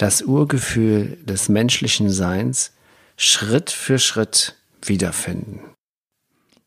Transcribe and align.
das 0.00 0.22
Urgefühl 0.22 1.18
des 1.24 1.50
menschlichen 1.50 2.08
Seins 2.08 2.72
Schritt 3.18 3.70
für 3.70 3.98
Schritt 3.98 4.56
wiederfinden. 4.82 5.60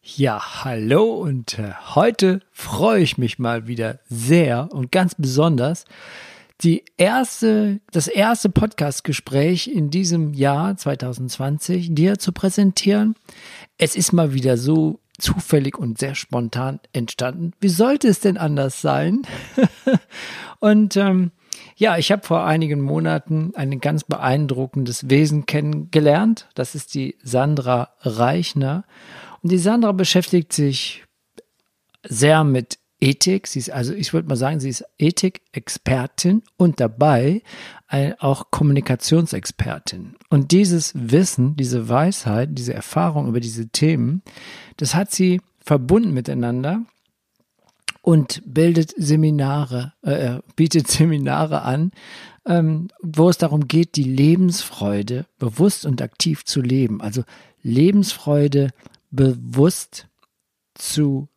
Ja, 0.04 0.64
hallo 0.64 1.16
und 1.16 1.58
äh, 1.58 1.72
heute 1.96 2.42
freue 2.52 3.02
ich 3.02 3.18
mich 3.18 3.40
mal 3.40 3.66
wieder 3.66 4.00
sehr 4.08 4.72
und 4.72 4.92
ganz 4.92 5.16
besonders, 5.16 5.86
die 6.62 6.86
erste, 6.98 7.80
das 7.92 8.08
erste 8.08 8.50
Podcast-Gespräch 8.50 9.68
in 9.68 9.90
diesem 9.90 10.36
Jahr 10.36 10.78
2020 10.78 11.96
dir 11.96 12.20
zu 12.20 12.34
präsentieren. 12.34 13.16
Es 13.80 13.96
ist 13.96 14.14
mal 14.14 14.34
wieder 14.34 14.58
so 14.58 15.00
zufällig 15.18 15.80
und 15.80 15.98
sehr 15.98 16.14
spontan 16.14 16.80
entstanden. 16.92 17.54
Wie 17.60 17.70
sollte 17.70 18.10
es 18.10 18.20
denn 18.20 18.38
anders 18.38 18.82
sein? 18.82 19.24
und 20.60 20.98
ähm, 20.98 21.32
ja, 21.76 21.98
ich 21.98 22.12
habe 22.12 22.26
vor 22.26 22.46
einigen 22.46 22.82
Monaten 22.82 23.54
ein 23.56 23.80
ganz 23.80 24.04
beeindruckendes 24.04 25.10
Wesen 25.10 25.46
kennengelernt. 25.46 26.48
Das 26.56 26.76
ist 26.76 26.94
die 26.94 27.18
Sandra 27.24 27.90
Reichner. 28.02 28.86
Und 29.42 29.52
die 29.52 29.58
Sandra 29.58 29.92
beschäftigt 29.92 30.54
sich 30.54 31.04
sehr 32.04 32.44
mit 32.44 32.80
Ethik. 33.00 33.48
Sie 33.48 33.60
ist 33.60 33.70
also, 33.70 33.94
ich 33.94 34.14
würde 34.14 34.30
mal 34.30 34.36
sagen, 34.36 34.60
sie 34.60 34.70
ist 34.70 34.86
Ethik-Expertin 34.98 36.44
und 36.58 36.80
dabei 36.80 37.42
auch 38.20 38.50
Kommunikationsexpertin. 38.50 40.16
Und 40.30 40.52
dieses 40.52 40.94
Wissen, 40.96 41.56
diese 41.56 41.90
Weisheit, 41.90 42.50
diese 42.54 42.74
Erfahrung 42.74 43.28
über 43.28 43.40
diese 43.40 43.68
Themen, 43.68 44.24
das 44.78 44.96
hat 44.96 45.12
sie 45.12 45.42
verbunden 45.60 46.14
miteinander 46.14 46.86
und 48.04 48.42
bildet 48.46 48.94
Seminare, 48.98 49.94
äh, 50.04 50.40
bietet 50.56 50.88
Seminare 50.90 51.64
an, 51.64 51.92
ähm, 52.46 52.90
wo 53.02 53.30
es 53.30 53.38
darum 53.38 53.68
geht, 53.68 53.96
die 53.96 54.04
Lebensfreude 54.04 55.26
bewusst 55.40 55.86
und 55.86 56.02
aktiv 56.02 56.44
zu 56.44 56.62
leben. 56.62 57.02
Also 57.02 57.24
Lebensfreude 57.62 58.72
bewusst 59.10 60.08
zu, 60.76 61.30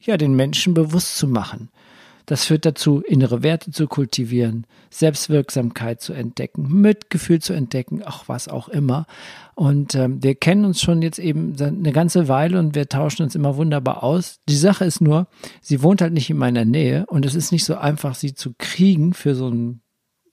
ja, 0.00 0.16
den 0.16 0.34
Menschen 0.34 0.72
bewusst 0.72 1.18
zu 1.18 1.28
machen. 1.28 1.68
Das 2.30 2.44
führt 2.44 2.64
dazu, 2.64 3.00
innere 3.00 3.42
Werte 3.42 3.72
zu 3.72 3.88
kultivieren, 3.88 4.64
Selbstwirksamkeit 4.88 6.00
zu 6.00 6.12
entdecken, 6.12 6.80
Mitgefühl 6.80 7.40
zu 7.40 7.54
entdecken, 7.54 8.04
auch 8.04 8.28
was 8.28 8.46
auch 8.46 8.68
immer. 8.68 9.08
Und 9.56 9.96
ähm, 9.96 10.22
wir 10.22 10.36
kennen 10.36 10.64
uns 10.64 10.80
schon 10.80 11.02
jetzt 11.02 11.18
eben 11.18 11.56
eine 11.60 11.90
ganze 11.90 12.28
Weile 12.28 12.60
und 12.60 12.76
wir 12.76 12.88
tauschen 12.88 13.24
uns 13.24 13.34
immer 13.34 13.56
wunderbar 13.56 14.04
aus. 14.04 14.38
Die 14.48 14.54
Sache 14.54 14.84
ist 14.84 15.00
nur, 15.00 15.26
sie 15.60 15.82
wohnt 15.82 16.02
halt 16.02 16.12
nicht 16.12 16.30
in 16.30 16.36
meiner 16.36 16.64
Nähe 16.64 17.04
und 17.06 17.26
es 17.26 17.34
ist 17.34 17.50
nicht 17.50 17.64
so 17.64 17.74
einfach, 17.74 18.14
sie 18.14 18.32
zu 18.32 18.54
kriegen 18.56 19.12
für 19.12 19.34
so 19.34 19.48
ein, 19.48 19.80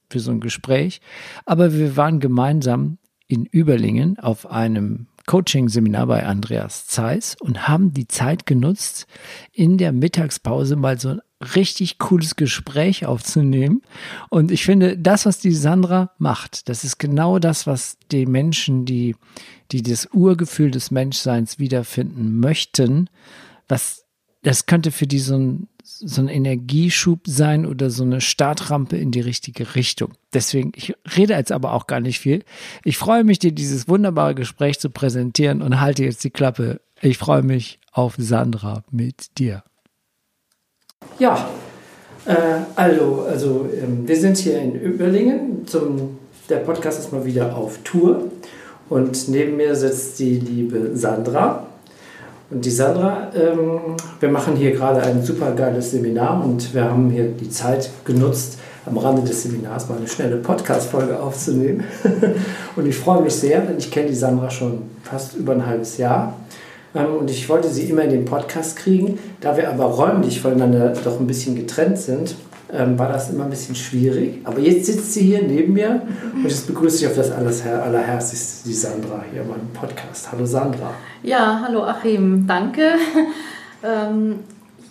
für 0.07 0.19
so 0.19 0.29
ein 0.29 0.39
Gespräch. 0.39 1.01
Aber 1.47 1.73
wir 1.73 1.97
waren 1.97 2.19
gemeinsam 2.19 2.99
in 3.25 3.47
Überlingen 3.47 4.19
auf 4.19 4.45
einem 4.45 5.07
Coaching-Seminar 5.25 6.05
bei 6.05 6.25
Andreas 6.27 6.85
Zeiss 6.85 7.35
und 7.39 7.67
haben 7.67 7.91
die 7.91 8.07
Zeit 8.07 8.45
genutzt, 8.45 9.07
in 9.51 9.79
der 9.79 9.91
Mittagspause 9.91 10.75
mal 10.75 10.99
so 10.99 11.09
ein 11.09 11.21
richtig 11.41 11.99
cooles 11.99 12.35
Gespräch 12.35 13.05
aufzunehmen. 13.05 13.81
Und 14.29 14.51
ich 14.51 14.65
finde, 14.65 14.97
das, 14.97 15.25
was 15.25 15.39
die 15.39 15.53
Sandra 15.53 16.11
macht, 16.17 16.67
das 16.69 16.83
ist 16.83 16.97
genau 16.97 17.39
das, 17.39 17.67
was 17.67 17.97
die 18.11 18.25
Menschen, 18.25 18.85
die, 18.85 19.15
die 19.71 19.83
das 19.83 20.07
Urgefühl 20.13 20.71
des 20.71 20.89
Menschseins 20.91 21.59
wiederfinden 21.59 22.39
möchten, 22.39 23.09
was, 23.67 24.05
das 24.41 24.65
könnte 24.65 24.91
für 24.91 25.07
die 25.07 25.19
so 25.19 25.37
ein, 25.37 25.67
so 25.83 26.21
ein 26.21 26.27
Energieschub 26.27 27.21
sein 27.25 27.65
oder 27.65 27.89
so 27.89 28.03
eine 28.03 28.21
Startrampe 28.21 28.97
in 28.97 29.11
die 29.11 29.21
richtige 29.21 29.75
Richtung. 29.75 30.13
Deswegen, 30.33 30.71
ich 30.75 30.95
rede 31.15 31.33
jetzt 31.33 31.51
aber 31.51 31.73
auch 31.73 31.87
gar 31.87 31.99
nicht 31.99 32.19
viel. 32.19 32.43
Ich 32.83 32.97
freue 32.97 33.23
mich, 33.23 33.39
dir 33.39 33.51
dieses 33.51 33.87
wunderbare 33.87 34.35
Gespräch 34.35 34.79
zu 34.79 34.89
präsentieren 34.89 35.61
und 35.61 35.79
halte 35.79 36.03
jetzt 36.03 36.23
die 36.23 36.29
Klappe. 36.29 36.81
Ich 37.01 37.17
freue 37.17 37.43
mich 37.43 37.79
auf 37.91 38.15
Sandra 38.17 38.83
mit 38.91 39.37
dir. 39.37 39.63
Ja, 41.19 41.49
äh, 42.25 42.35
also, 42.75 43.25
also 43.27 43.69
ähm, 43.73 44.07
wir 44.07 44.15
sind 44.15 44.37
hier 44.37 44.59
in 44.59 44.75
Überlingen. 44.79 45.65
Zum, 45.65 46.19
der 46.47 46.57
Podcast 46.57 46.99
ist 46.99 47.11
mal 47.11 47.25
wieder 47.25 47.55
auf 47.55 47.79
Tour. 47.83 48.25
Und 48.89 49.27
neben 49.27 49.57
mir 49.57 49.75
sitzt 49.75 50.19
die 50.19 50.37
liebe 50.37 50.91
Sandra. 50.95 51.65
Und 52.49 52.63
die 52.63 52.69
Sandra, 52.69 53.31
ähm, 53.35 53.95
wir 54.19 54.29
machen 54.29 54.55
hier 54.55 54.71
gerade 54.71 55.01
ein 55.01 55.23
super 55.23 55.51
geiles 55.51 55.91
Seminar 55.91 56.41
und 56.45 56.73
wir 56.73 56.85
haben 56.85 57.09
hier 57.09 57.25
die 57.25 57.49
Zeit 57.49 57.89
genutzt, 58.05 58.57
am 58.85 58.97
Rande 58.97 59.23
des 59.23 59.43
Seminars 59.43 59.89
mal 59.89 59.97
eine 59.97 60.07
schnelle 60.07 60.37
Podcast-Folge 60.37 61.19
aufzunehmen. 61.19 61.83
und 62.77 62.87
ich 62.87 62.95
freue 62.95 63.21
mich 63.21 63.33
sehr, 63.33 63.59
denn 63.61 63.77
ich 63.77 63.91
kenne 63.91 64.07
die 64.07 64.15
Sandra 64.15 64.49
schon 64.49 64.83
fast 65.03 65.35
über 65.35 65.53
ein 65.53 65.65
halbes 65.65 65.97
Jahr. 65.97 66.35
Und 67.05 67.29
ich 67.29 67.47
wollte 67.49 67.67
sie 67.69 67.83
immer 67.89 68.03
in 68.03 68.09
den 68.09 68.25
Podcast 68.25 68.77
kriegen. 68.77 69.19
Da 69.41 69.57
wir 69.57 69.69
aber 69.69 69.85
räumlich 69.85 70.41
voneinander 70.41 70.93
doch 71.03 71.19
ein 71.19 71.27
bisschen 71.27 71.55
getrennt 71.55 71.97
sind, 71.97 72.35
ähm, 72.73 72.97
war 72.99 73.11
das 73.11 73.29
immer 73.29 73.45
ein 73.45 73.49
bisschen 73.49 73.75
schwierig. 73.75 74.39
Aber 74.43 74.59
jetzt 74.59 74.85
sitzt 74.85 75.13
sie 75.13 75.21
hier 75.21 75.41
neben 75.41 75.73
mir 75.73 76.01
und 76.33 76.43
jetzt 76.43 76.67
begrüße 76.67 77.05
ich 77.05 77.07
auf 77.07 77.15
das 77.15 77.31
aller, 77.31 77.51
allerherzlichste 77.83 78.67
die 78.67 78.73
Sandra 78.73 79.23
hier 79.31 79.41
in 79.41 79.47
meinem 79.47 79.69
Podcast. 79.73 80.31
Hallo 80.31 80.45
Sandra. 80.45 80.91
Ja, 81.23 81.61
hallo 81.65 81.83
Achim, 81.83 82.45
danke. 82.47 82.81
Ähm, 83.83 84.39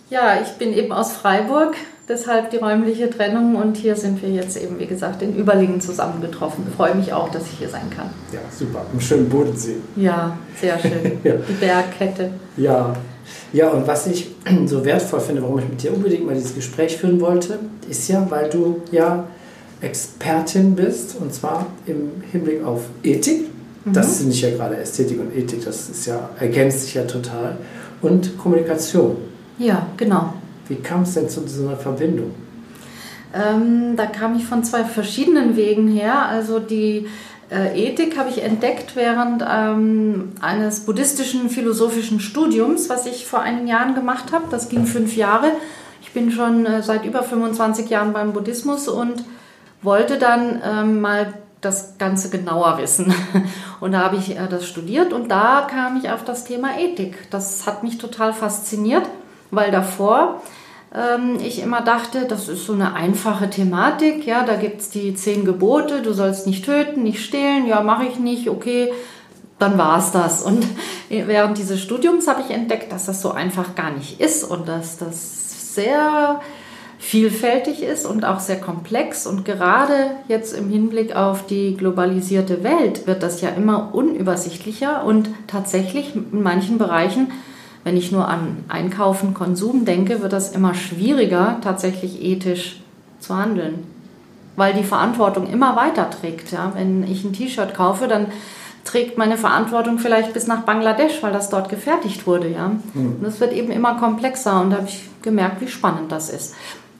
ja, 0.09 0.39
ich 0.41 0.49
bin 0.53 0.73
eben 0.73 0.91
aus 0.91 1.11
Freiburg, 1.11 1.75
deshalb 2.07 2.51
die 2.51 2.57
räumliche 2.57 3.09
Trennung 3.09 3.55
und 3.55 3.75
hier 3.75 3.95
sind 3.95 4.21
wir 4.21 4.29
jetzt 4.29 4.55
eben, 4.57 4.79
wie 4.79 4.85
gesagt, 4.85 5.21
in 5.21 5.35
Überlingen 5.35 5.81
zusammengetroffen. 5.81 6.65
Ich 6.69 6.75
freue 6.75 6.95
mich 6.95 7.11
auch, 7.11 7.29
dass 7.29 7.43
ich 7.43 7.59
hier 7.59 7.69
sein 7.69 7.89
kann. 7.89 8.09
Ja, 8.31 8.39
super. 8.49 8.85
Im 8.93 9.01
schönen 9.01 9.27
Bodensee. 9.27 9.75
Ja, 9.95 10.37
sehr 10.59 10.79
schön. 10.79 11.19
ja. 11.23 11.33
Die 11.35 11.53
Bergkette. 11.53 12.31
Ja. 12.55 12.95
Ja, 13.51 13.69
und 13.69 13.85
was 13.85 14.07
ich 14.07 14.35
so 14.65 14.85
wertvoll 14.85 15.19
finde, 15.19 15.41
warum 15.43 15.59
ich 15.59 15.67
mit 15.67 15.83
dir 15.83 15.93
unbedingt 15.93 16.25
mal 16.25 16.35
dieses 16.35 16.55
Gespräch 16.55 16.97
führen 16.97 17.19
wollte, 17.19 17.59
ist 17.89 18.07
ja, 18.07 18.25
weil 18.29 18.49
du 18.49 18.81
ja 18.91 19.27
Expertin 19.81 20.75
bist 20.75 21.17
und 21.19 21.33
zwar 21.33 21.65
im 21.85 22.23
Hinblick 22.31 22.63
auf 22.63 22.83
Ethik. 23.03 23.47
Mhm. 23.83 23.93
Das 23.93 24.17
sind 24.17 24.29
nicht 24.29 24.41
ja 24.41 24.51
gerade 24.51 24.77
Ästhetik 24.77 25.19
und 25.19 25.35
Ethik, 25.35 25.65
das 25.65 25.89
ist 25.89 26.05
ja, 26.05 26.29
ergänzt 26.39 26.81
sich 26.81 26.93
ja 26.93 27.03
total. 27.03 27.57
Und 28.01 28.37
Kommunikation. 28.37 29.17
Ja, 29.57 29.87
genau. 29.97 30.33
Wie 30.67 30.75
kam 30.75 31.03
es 31.03 31.13
denn 31.13 31.29
zu 31.29 31.41
einer 31.41 31.77
Verbindung? 31.77 32.31
Ähm, 33.33 33.95
da 33.95 34.05
kam 34.05 34.35
ich 34.35 34.45
von 34.45 34.63
zwei 34.63 34.83
verschiedenen 34.83 35.55
Wegen 35.55 35.87
her. 35.87 36.25
Also 36.27 36.59
die 36.59 37.07
äh, 37.49 37.87
Ethik 37.87 38.17
habe 38.17 38.29
ich 38.29 38.43
entdeckt 38.43 38.95
während 38.95 39.43
ähm, 39.49 40.33
eines 40.41 40.81
buddhistischen 40.81 41.49
philosophischen 41.49 42.19
Studiums, 42.19 42.89
was 42.89 43.05
ich 43.05 43.25
vor 43.25 43.41
einigen 43.41 43.67
Jahren 43.67 43.95
gemacht 43.95 44.31
habe. 44.31 44.45
Das 44.51 44.69
ging 44.69 44.85
fünf 44.85 45.15
Jahre. 45.15 45.51
Ich 46.01 46.11
bin 46.11 46.31
schon 46.31 46.65
äh, 46.65 46.83
seit 46.83 47.05
über 47.05 47.23
25 47.23 47.89
Jahren 47.89 48.13
beim 48.13 48.33
Buddhismus 48.33 48.87
und 48.87 49.23
wollte 49.81 50.17
dann 50.17 50.61
ähm, 50.63 51.01
mal 51.01 51.33
das 51.61 51.97
Ganze 51.97 52.29
genauer 52.29 52.77
wissen. 52.77 53.11
Und 53.79 53.93
da 53.93 53.99
habe 53.99 54.17
ich 54.17 54.37
äh, 54.37 54.47
das 54.49 54.67
studiert 54.67 55.13
und 55.13 55.29
da 55.29 55.67
kam 55.69 55.97
ich 55.97 56.09
auf 56.09 56.23
das 56.23 56.45
Thema 56.45 56.79
Ethik. 56.79 57.29
Das 57.29 57.67
hat 57.67 57.83
mich 57.83 57.99
total 57.99 58.33
fasziniert 58.33 59.07
weil 59.51 59.71
davor 59.71 60.41
ähm, 60.93 61.37
ich 61.41 61.61
immer 61.61 61.81
dachte, 61.81 62.25
das 62.25 62.47
ist 62.47 62.65
so 62.65 62.73
eine 62.73 62.93
einfache 62.93 63.49
Thematik, 63.49 64.25
ja, 64.25 64.43
da 64.43 64.55
gibt 64.55 64.81
es 64.81 64.89
die 64.89 65.13
zehn 65.15 65.45
Gebote, 65.45 66.01
du 66.01 66.13
sollst 66.13 66.47
nicht 66.47 66.65
töten, 66.65 67.03
nicht 67.03 67.23
stehlen, 67.23 67.67
ja, 67.67 67.81
mache 67.81 68.05
ich 68.05 68.19
nicht, 68.19 68.49
okay, 68.49 68.91
dann 69.59 69.77
war 69.77 69.99
es 69.99 70.11
das. 70.11 70.43
Und 70.43 70.65
während 71.09 71.57
dieses 71.57 71.81
Studiums 71.81 72.27
habe 72.27 72.41
ich 72.41 72.53
entdeckt, 72.53 72.91
dass 72.91 73.05
das 73.05 73.21
so 73.21 73.31
einfach 73.31 73.75
gar 73.75 73.91
nicht 73.91 74.19
ist 74.19 74.43
und 74.43 74.67
dass 74.67 74.97
das 74.97 75.75
sehr 75.75 76.41
vielfältig 76.99 77.83
ist 77.83 78.05
und 78.05 78.25
auch 78.25 78.39
sehr 78.39 78.59
komplex. 78.59 79.27
Und 79.27 79.45
gerade 79.45 80.11
jetzt 80.27 80.53
im 80.53 80.69
Hinblick 80.69 81.15
auf 81.15 81.45
die 81.45 81.77
globalisierte 81.77 82.63
Welt 82.63 83.05
wird 83.05 83.23
das 83.23 83.41
ja 83.41 83.49
immer 83.49 83.93
unübersichtlicher 83.93 85.03
und 85.03 85.29
tatsächlich 85.47 86.15
in 86.15 86.41
manchen 86.41 86.77
Bereichen 86.77 87.31
wenn 87.87 87.95
ich 87.95 88.11
nur 88.11 88.27
an 88.27 88.65
Einkaufen, 88.67 89.33
Konsum 89.33 89.85
denke, 89.85 90.21
wird 90.21 90.33
das 90.33 90.51
immer 90.51 90.73
schwieriger, 90.73 91.61
tatsächlich 91.63 92.21
ethisch 92.21 92.81
zu 93.21 93.33
handeln. 93.33 93.85
weil 94.57 94.73
die 94.73 94.83
Verantwortung 94.83 95.47
immer 95.47 95.75
weiter 95.77 96.09
trägt. 96.09 96.51
Ja? 96.51 96.73
Wenn 96.75 97.03
ich 97.09 97.23
ein 97.23 97.31
T-Shirt 97.31 97.73
kaufe, 97.75 98.07
dann 98.07 98.25
trägt 98.83 99.17
meine 99.17 99.37
Verantwortung 99.37 99.99
vielleicht 99.99 100.33
bis 100.33 100.47
nach 100.47 100.63
Bangladesch, 100.63 101.21
weil 101.21 101.31
das 101.31 101.49
dort 101.49 101.69
gefertigt 101.69 102.27
wurde. 102.27 102.49
Ja? 102.49 102.71
Mhm. 102.93 103.17
Und 103.19 103.25
es 103.25 103.39
wird 103.39 103.53
eben 103.53 103.71
immer 103.71 103.95
komplexer 103.95 104.59
und 104.59 104.71
da 104.71 104.77
habe 104.77 104.87
ich 104.87 105.07
gemerkt, 105.21 105.61
wie 105.61 105.67
spannend 105.67 106.11
das 106.11 106.29
ist. 106.29 106.55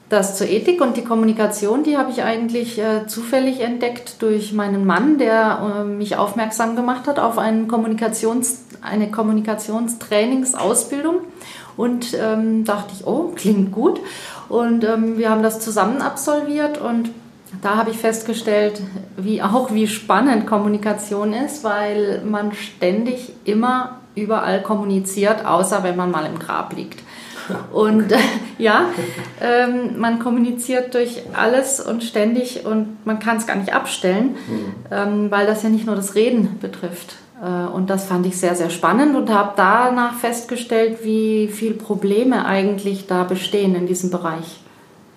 Das 0.08 0.38
zur 0.38 0.48
Ethik 0.48 0.80
und 0.80 0.96
die 0.96 1.04
Kommunikation, 1.04 1.82
die 1.82 1.98
habe 1.98 2.10
ich 2.10 2.22
eigentlich 2.22 2.78
äh, 2.78 3.06
zufällig 3.06 3.60
entdeckt 3.60 4.22
durch 4.22 4.54
meinen 4.54 4.86
Mann, 4.86 5.18
der 5.18 5.80
äh, 5.80 5.84
mich 5.84 6.16
aufmerksam 6.16 6.76
gemacht 6.76 7.06
hat 7.06 7.18
auf 7.18 7.36
einen 7.36 7.68
Kommunikations, 7.68 8.62
eine 8.80 9.10
Kommunikationstrainingsausbildung. 9.10 11.16
Und 11.76 12.16
ähm, 12.20 12.64
dachte 12.64 12.94
ich, 12.98 13.06
oh, 13.06 13.32
klingt 13.36 13.70
gut. 13.70 14.00
Und 14.48 14.82
ähm, 14.82 15.18
wir 15.18 15.30
haben 15.30 15.42
das 15.42 15.60
zusammen 15.60 16.02
absolviert 16.02 16.78
und 16.78 17.10
da 17.62 17.76
habe 17.76 17.90
ich 17.90 17.98
festgestellt, 17.98 18.80
wie 19.16 19.42
auch 19.42 19.72
wie 19.72 19.86
spannend 19.86 20.46
Kommunikation 20.46 21.32
ist, 21.32 21.64
weil 21.64 22.22
man 22.24 22.52
ständig 22.52 23.32
immer 23.44 24.00
überall 24.14 24.62
kommuniziert, 24.62 25.44
außer 25.44 25.82
wenn 25.82 25.96
man 25.96 26.10
mal 26.10 26.26
im 26.26 26.38
Grab 26.38 26.74
liegt. 26.74 27.02
Und 27.72 28.12
äh, 28.12 28.18
ja, 28.58 28.86
ähm, 29.40 29.98
man 29.98 30.18
kommuniziert 30.18 30.94
durch 30.94 31.22
alles 31.34 31.80
und 31.80 32.04
ständig 32.04 32.64
und 32.66 33.04
man 33.06 33.18
kann 33.18 33.36
es 33.36 33.46
gar 33.46 33.56
nicht 33.56 33.74
abstellen, 33.74 34.36
mhm. 34.48 34.74
ähm, 34.90 35.30
weil 35.30 35.46
das 35.46 35.62
ja 35.62 35.68
nicht 35.68 35.86
nur 35.86 35.96
das 35.96 36.14
Reden 36.14 36.58
betrifft. 36.60 37.16
Äh, 37.42 37.72
und 37.72 37.90
das 37.90 38.04
fand 38.04 38.26
ich 38.26 38.38
sehr, 38.38 38.54
sehr 38.54 38.70
spannend 38.70 39.16
und 39.16 39.30
habe 39.30 39.52
danach 39.56 40.14
festgestellt, 40.14 40.98
wie 41.02 41.48
viele 41.48 41.74
Probleme 41.74 42.44
eigentlich 42.44 43.06
da 43.06 43.24
bestehen 43.24 43.74
in 43.74 43.86
diesem 43.86 44.10
Bereich. 44.10 44.60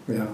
Ja, 0.08 0.28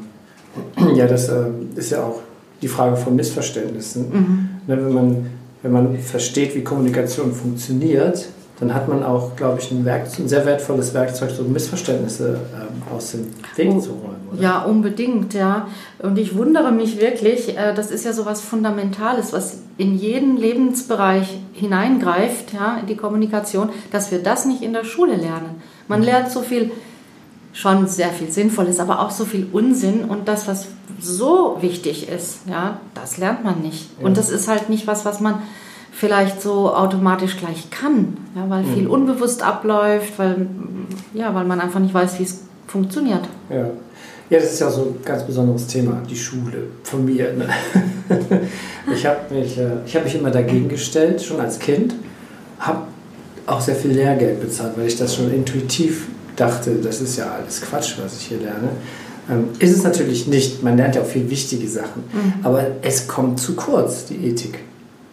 ja 0.93 1.07
das 1.07 1.29
äh, 1.29 1.45
ist 1.75 1.91
ja 1.91 2.03
auch 2.03 2.21
die 2.61 2.67
Frage 2.67 2.97
von 2.97 3.15
Missverständnissen. 3.15 4.09
Mhm. 4.09 4.49
Ne, 4.67 4.85
wenn, 4.85 4.93
man, 4.93 5.25
wenn 5.61 5.71
man 5.71 5.97
versteht, 5.99 6.55
wie 6.55 6.63
Kommunikation 6.63 7.33
funktioniert, 7.33 8.27
dann 8.59 8.73
hat 8.73 8.87
man 8.87 9.03
auch, 9.03 9.35
glaube 9.35 9.59
ich, 9.59 9.69
ein, 9.69 9.85
Werk, 9.85 10.07
ein 10.17 10.27
sehr 10.27 10.45
wertvolles 10.45 10.93
Werkzeug, 10.93 11.29
so 11.29 11.43
Missverständnisse 11.43 12.39
ähm, 12.55 12.81
aus 12.91 13.11
dem 13.11 13.27
Weg 13.55 13.71
oh, 13.71 13.79
zu 13.79 13.91
räumen. 13.91 14.29
Oder? 14.31 14.41
Ja, 14.41 14.63
unbedingt, 14.63 15.35
ja. 15.35 15.67
Und 15.99 16.17
ich 16.17 16.35
wundere 16.35 16.71
mich 16.71 16.99
wirklich, 16.99 17.55
äh, 17.55 17.75
das 17.75 17.91
ist 17.91 18.03
ja 18.03 18.13
so 18.13 18.25
was 18.25 18.41
Fundamentales, 18.41 19.31
was 19.31 19.59
in 19.77 19.95
jeden 19.95 20.37
Lebensbereich 20.37 21.37
hineingreift, 21.53 22.53
ja, 22.53 22.77
in 22.79 22.87
die 22.87 22.95
Kommunikation, 22.95 23.69
dass 23.91 24.11
wir 24.11 24.23
das 24.23 24.45
nicht 24.45 24.63
in 24.63 24.73
der 24.73 24.85
Schule 24.85 25.15
lernen. 25.15 25.61
Man 25.87 26.01
lernt 26.01 26.31
so 26.31 26.41
viel, 26.41 26.71
schon 27.53 27.87
sehr 27.87 28.09
viel 28.09 28.31
Sinnvolles, 28.31 28.79
aber 28.79 29.01
auch 29.01 29.11
so 29.11 29.25
viel 29.25 29.47
Unsinn 29.51 30.05
und 30.05 30.27
das, 30.27 30.47
was 30.47 30.67
so 30.99 31.57
wichtig 31.61 32.09
ist, 32.09 32.39
ja, 32.49 32.79
das 32.95 33.17
lernt 33.17 33.43
man 33.43 33.61
nicht. 33.61 33.89
Ja. 33.99 34.07
Und 34.07 34.17
das 34.17 34.31
ist 34.31 34.47
halt 34.47 34.69
nicht 34.69 34.87
was, 34.87 35.05
was 35.05 35.19
man 35.19 35.43
vielleicht 35.97 36.41
so 36.43 36.73
automatisch 36.73 37.37
gleich 37.37 37.71
kann, 37.71 38.17
ja, 38.35 38.47
weil 38.49 38.63
viel 38.63 38.83
mhm. 38.83 38.91
unbewusst 38.91 39.41
abläuft, 39.41 40.13
weil, 40.17 40.47
ja, 41.13 41.33
weil 41.33 41.45
man 41.45 41.59
einfach 41.59 41.79
nicht 41.79 41.93
weiß, 41.93 42.19
wie 42.19 42.23
es 42.23 42.41
funktioniert. 42.67 43.27
Ja. 43.49 43.65
ja, 44.29 44.39
das 44.39 44.53
ist 44.53 44.59
ja 44.59 44.69
so 44.69 44.81
ein 44.81 45.03
ganz 45.03 45.23
besonderes 45.23 45.65
Thema, 45.65 45.99
die 46.07 46.15
Schule 46.15 46.67
von 46.83 47.03
mir. 47.03 47.33
Ne? 47.33 47.49
ich 48.93 49.05
habe 49.07 49.33
mich, 49.33 49.57
äh, 49.57 49.69
hab 49.91 50.03
mich 50.03 50.13
immer 50.13 50.29
dagegen 50.29 50.69
gestellt, 50.69 51.19
schon 51.19 51.39
als 51.39 51.57
Kind, 51.57 51.95
habe 52.59 52.81
auch 53.47 53.61
sehr 53.61 53.75
viel 53.75 53.91
Lehrgeld 53.91 54.39
bezahlt, 54.39 54.73
weil 54.77 54.85
ich 54.85 54.97
das 54.97 55.15
schon 55.15 55.33
intuitiv 55.33 56.09
dachte, 56.35 56.75
das 56.75 57.01
ist 57.01 57.17
ja 57.17 57.31
alles 57.31 57.61
Quatsch, 57.61 57.95
was 58.03 58.19
ich 58.21 58.27
hier 58.27 58.39
lerne. 58.39 58.69
Ähm, 59.31 59.45
ist 59.57 59.75
es 59.75 59.83
natürlich 59.83 60.27
nicht, 60.27 60.61
man 60.61 60.77
lernt 60.77 60.95
ja 60.95 61.01
auch 61.01 61.07
viel 61.07 61.27
wichtige 61.27 61.67
Sachen, 61.67 62.03
mhm. 62.13 62.33
aber 62.43 62.67
es 62.83 63.07
kommt 63.07 63.39
zu 63.39 63.55
kurz, 63.55 64.05
die 64.05 64.27
Ethik. 64.27 64.59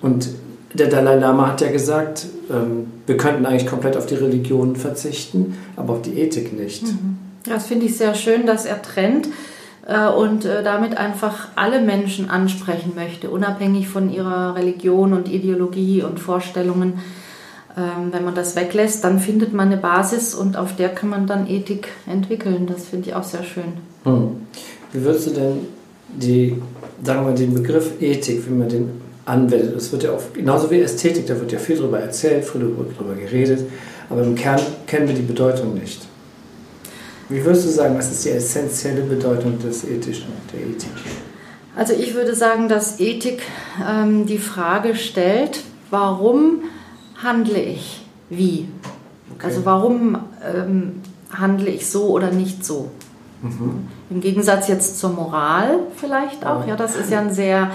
Und 0.02 0.28
der 0.74 0.88
Dalai 0.88 1.16
Lama 1.16 1.48
hat 1.48 1.60
ja 1.60 1.70
gesagt, 1.70 2.26
ähm, 2.50 2.92
wir 3.06 3.16
könnten 3.16 3.46
eigentlich 3.46 3.66
komplett 3.66 3.96
auf 3.96 4.06
die 4.06 4.16
Religion 4.16 4.76
verzichten, 4.76 5.56
aber 5.76 5.94
auf 5.94 6.02
die 6.02 6.18
Ethik 6.18 6.52
nicht. 6.52 6.82
Mhm. 6.82 7.18
Das 7.44 7.66
finde 7.66 7.86
ich 7.86 7.96
sehr 7.96 8.14
schön, 8.14 8.46
dass 8.46 8.66
er 8.66 8.82
trennt 8.82 9.28
äh, 9.86 10.08
und 10.08 10.44
äh, 10.44 10.64
damit 10.64 10.96
einfach 10.96 11.48
alle 11.54 11.80
Menschen 11.80 12.28
ansprechen 12.28 12.92
möchte, 12.96 13.30
unabhängig 13.30 13.88
von 13.88 14.12
ihrer 14.12 14.56
Religion 14.56 15.12
und 15.12 15.30
Ideologie 15.30 16.02
und 16.02 16.18
Vorstellungen. 16.18 16.94
Ähm, 17.76 18.12
wenn 18.12 18.24
man 18.24 18.34
das 18.34 18.56
weglässt, 18.56 19.04
dann 19.04 19.20
findet 19.20 19.52
man 19.52 19.68
eine 19.68 19.76
Basis 19.76 20.34
und 20.34 20.56
auf 20.56 20.74
der 20.74 20.88
kann 20.88 21.08
man 21.08 21.26
dann 21.26 21.48
Ethik 21.48 21.88
entwickeln. 22.06 22.66
Das 22.66 22.86
finde 22.86 23.10
ich 23.10 23.14
auch 23.14 23.24
sehr 23.24 23.44
schön. 23.44 23.74
Hm. 24.04 24.46
Wie 24.92 25.04
würdest 25.04 25.28
du 25.28 25.30
denn 25.32 25.58
die, 26.08 26.60
sagen 27.02 27.26
wir 27.26 27.34
den 27.34 27.54
Begriff 27.54 28.00
Ethik, 28.00 28.48
wie 28.48 28.54
man 28.54 28.68
den 28.68 29.03
anwendet. 29.26 29.76
Es 29.76 29.92
wird 29.92 30.02
ja 30.02 30.12
auch, 30.12 30.20
genauso 30.32 30.70
wie 30.70 30.80
Ästhetik, 30.80 31.26
da 31.26 31.38
wird 31.38 31.52
ja 31.52 31.58
viel 31.58 31.76
darüber 31.76 32.00
erzählt, 32.00 32.44
viel 32.44 32.60
darüber 32.60 33.14
geredet, 33.14 33.60
aber 34.10 34.22
im 34.22 34.34
Kern 34.34 34.60
kennen 34.86 35.08
wir 35.08 35.14
die 35.14 35.22
Bedeutung 35.22 35.74
nicht. 35.74 36.02
Wie 37.28 37.42
würdest 37.44 37.66
du 37.66 37.70
sagen, 37.70 37.96
was 37.96 38.12
ist 38.12 38.24
die 38.24 38.30
essentielle 38.30 39.00
Bedeutung 39.02 39.58
des 39.58 39.84
Ethischen, 39.84 40.26
der 40.52 40.60
Ethik? 40.60 40.90
Also 41.76 41.94
ich 41.94 42.14
würde 42.14 42.34
sagen, 42.34 42.68
dass 42.68 43.00
Ethik 43.00 43.42
ähm, 43.88 44.26
die 44.26 44.38
Frage 44.38 44.94
stellt, 44.94 45.60
warum 45.90 46.60
handle 47.22 47.60
ich 47.60 48.04
wie? 48.28 48.68
Okay. 49.34 49.46
Also 49.46 49.64
warum 49.64 50.18
ähm, 50.44 51.00
handle 51.30 51.70
ich 51.70 51.88
so 51.88 52.08
oder 52.08 52.30
nicht 52.30 52.64
so? 52.64 52.90
Mhm. 53.42 53.88
Im 54.10 54.20
Gegensatz 54.20 54.68
jetzt 54.68 54.98
zur 54.98 55.10
Moral 55.10 55.80
vielleicht 55.96 56.46
auch. 56.46 56.66
Ja, 56.66 56.76
das 56.76 56.94
ist 56.94 57.10
ja 57.10 57.20
ein 57.20 57.32
sehr 57.32 57.70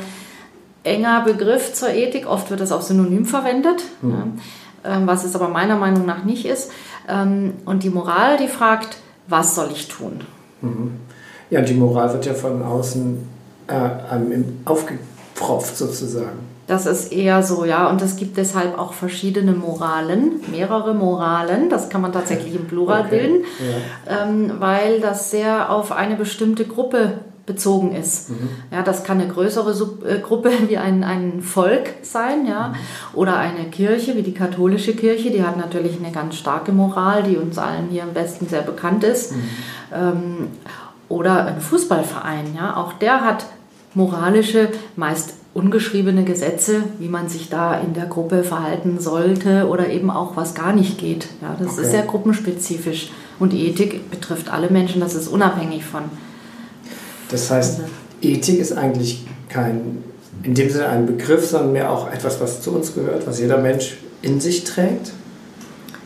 enger 0.83 1.21
Begriff 1.21 1.73
zur 1.73 1.89
Ethik. 1.89 2.27
Oft 2.27 2.49
wird 2.49 2.61
das 2.61 2.71
auch 2.71 2.81
synonym 2.81 3.25
verwendet, 3.25 3.83
mhm. 4.01 4.39
ähm, 4.83 5.07
was 5.07 5.23
es 5.23 5.35
aber 5.35 5.49
meiner 5.49 5.75
Meinung 5.75 6.05
nach 6.05 6.23
nicht 6.23 6.45
ist. 6.45 6.71
Ähm, 7.07 7.53
und 7.65 7.83
die 7.83 7.89
Moral, 7.89 8.37
die 8.37 8.47
fragt, 8.47 8.97
was 9.27 9.55
soll 9.55 9.69
ich 9.71 9.87
tun? 9.87 10.21
Mhm. 10.61 10.93
Ja, 11.49 11.61
die 11.61 11.73
Moral 11.73 12.13
wird 12.13 12.25
ja 12.25 12.33
von 12.33 12.61
außen 12.61 13.27
äh, 13.67 13.89
aufgepfropft 14.65 15.77
sozusagen. 15.77 16.49
Das 16.67 16.85
ist 16.85 17.11
eher 17.11 17.41
so, 17.41 17.65
ja. 17.65 17.89
Und 17.89 17.99
es 18.03 18.15
gibt 18.15 18.37
deshalb 18.37 18.77
auch 18.77 18.93
verschiedene 18.93 19.53
Moralen, 19.53 20.39
mehrere 20.51 20.93
Moralen. 20.93 21.67
Das 21.67 21.89
kann 21.89 22.01
man 22.01 22.13
tatsächlich 22.13 22.53
im 22.53 22.67
Plural 22.67 23.05
okay. 23.07 23.17
bilden, 23.17 23.45
ja. 24.07 24.24
ähm, 24.24 24.51
weil 24.59 25.01
das 25.01 25.31
sehr 25.31 25.71
auf 25.71 25.91
eine 25.91 26.15
bestimmte 26.15 26.65
Gruppe 26.65 27.21
bezogen 27.50 27.94
ist. 27.94 28.29
Mhm. 28.29 28.50
Ja, 28.72 28.84
das 28.84 29.03
kann 29.03 29.20
eine 29.20 29.29
größere 29.29 29.74
Sub 29.74 30.06
äh, 30.06 30.20
Gruppe 30.20 30.51
wie 30.70 30.77
ein, 30.77 31.03
ein 31.03 31.41
Volk 31.41 31.96
sein, 32.03 32.46
ja, 32.46 32.70
mhm. 32.70 32.75
oder 33.18 33.38
eine 33.38 33.65
Kirche 33.65 34.15
wie 34.15 34.22
die 34.22 34.34
katholische 34.34 34.96
Kirche, 34.96 35.32
die 35.32 35.44
hat 35.44 35.58
natürlich 35.58 35.98
eine 36.00 36.13
ganz 36.13 36.36
starke 36.36 36.72
Moral, 36.72 37.24
die 37.24 37.36
uns 37.36 37.58
allen 37.58 37.89
hier 37.89 38.03
im 38.03 38.15
Westen 38.15 38.48
sehr 38.48 38.62
bekannt 38.62 39.03
ist. 39.03 39.34
Mhm. 39.34 39.44
Ähm, 39.94 40.48
oder 41.10 41.48
ein 41.48 41.60
Fußballverein, 41.60 42.56
ja, 42.56 42.77
auch 42.77 42.94
der 42.94 43.25
hat 43.25 43.48
moralische, 43.96 44.70
meist 44.96 45.34
ungeschriebene 45.56 46.24
Gesetze, 46.24 46.84
wie 47.00 47.10
man 47.10 47.27
sich 47.27 47.50
da 47.50 47.79
in 47.79 47.94
der 47.94 48.06
Gruppe 48.06 48.44
verhalten 48.44 49.00
sollte 49.00 49.68
oder 49.68 49.89
eben 49.89 50.12
auch 50.12 50.38
was 50.38 50.53
gar 50.53 50.74
nicht 50.74 51.00
geht. 51.00 51.27
Ja, 51.41 51.56
das 51.58 51.74
okay. 51.74 51.82
ist 51.82 51.91
sehr 51.91 52.03
gruppenspezifisch 52.03 53.12
und 53.39 53.53
die 53.53 53.68
Ethik 53.68 54.12
betrifft 54.12 54.51
alle 54.51 54.70
Menschen, 54.70 55.01
das 55.01 55.15
ist 55.15 55.27
unabhängig 55.27 55.84
von 55.84 56.03
das 57.29 57.50
heißt, 57.50 57.81
Ethik 58.21 58.59
ist 58.59 58.74
eigentlich 58.74 59.25
kein, 59.50 60.03
in 60.43 60.53
dem 60.55 60.69
Sinne 60.69 60.88
ein 60.89 61.05
Begriff, 61.05 61.48
sondern 61.48 61.74
mehr 61.74 61.91
auch 61.91 62.12
etwas, 62.12 62.39
was 62.41 62.62
zu 62.62 62.71
uns 62.71 62.93
gehört, 62.93 63.25
was 63.25 63.39
jeder 63.39 63.57
Mensch 63.57 63.98
in 64.21 64.39
sich 64.39 64.63
trägt. 64.63 65.12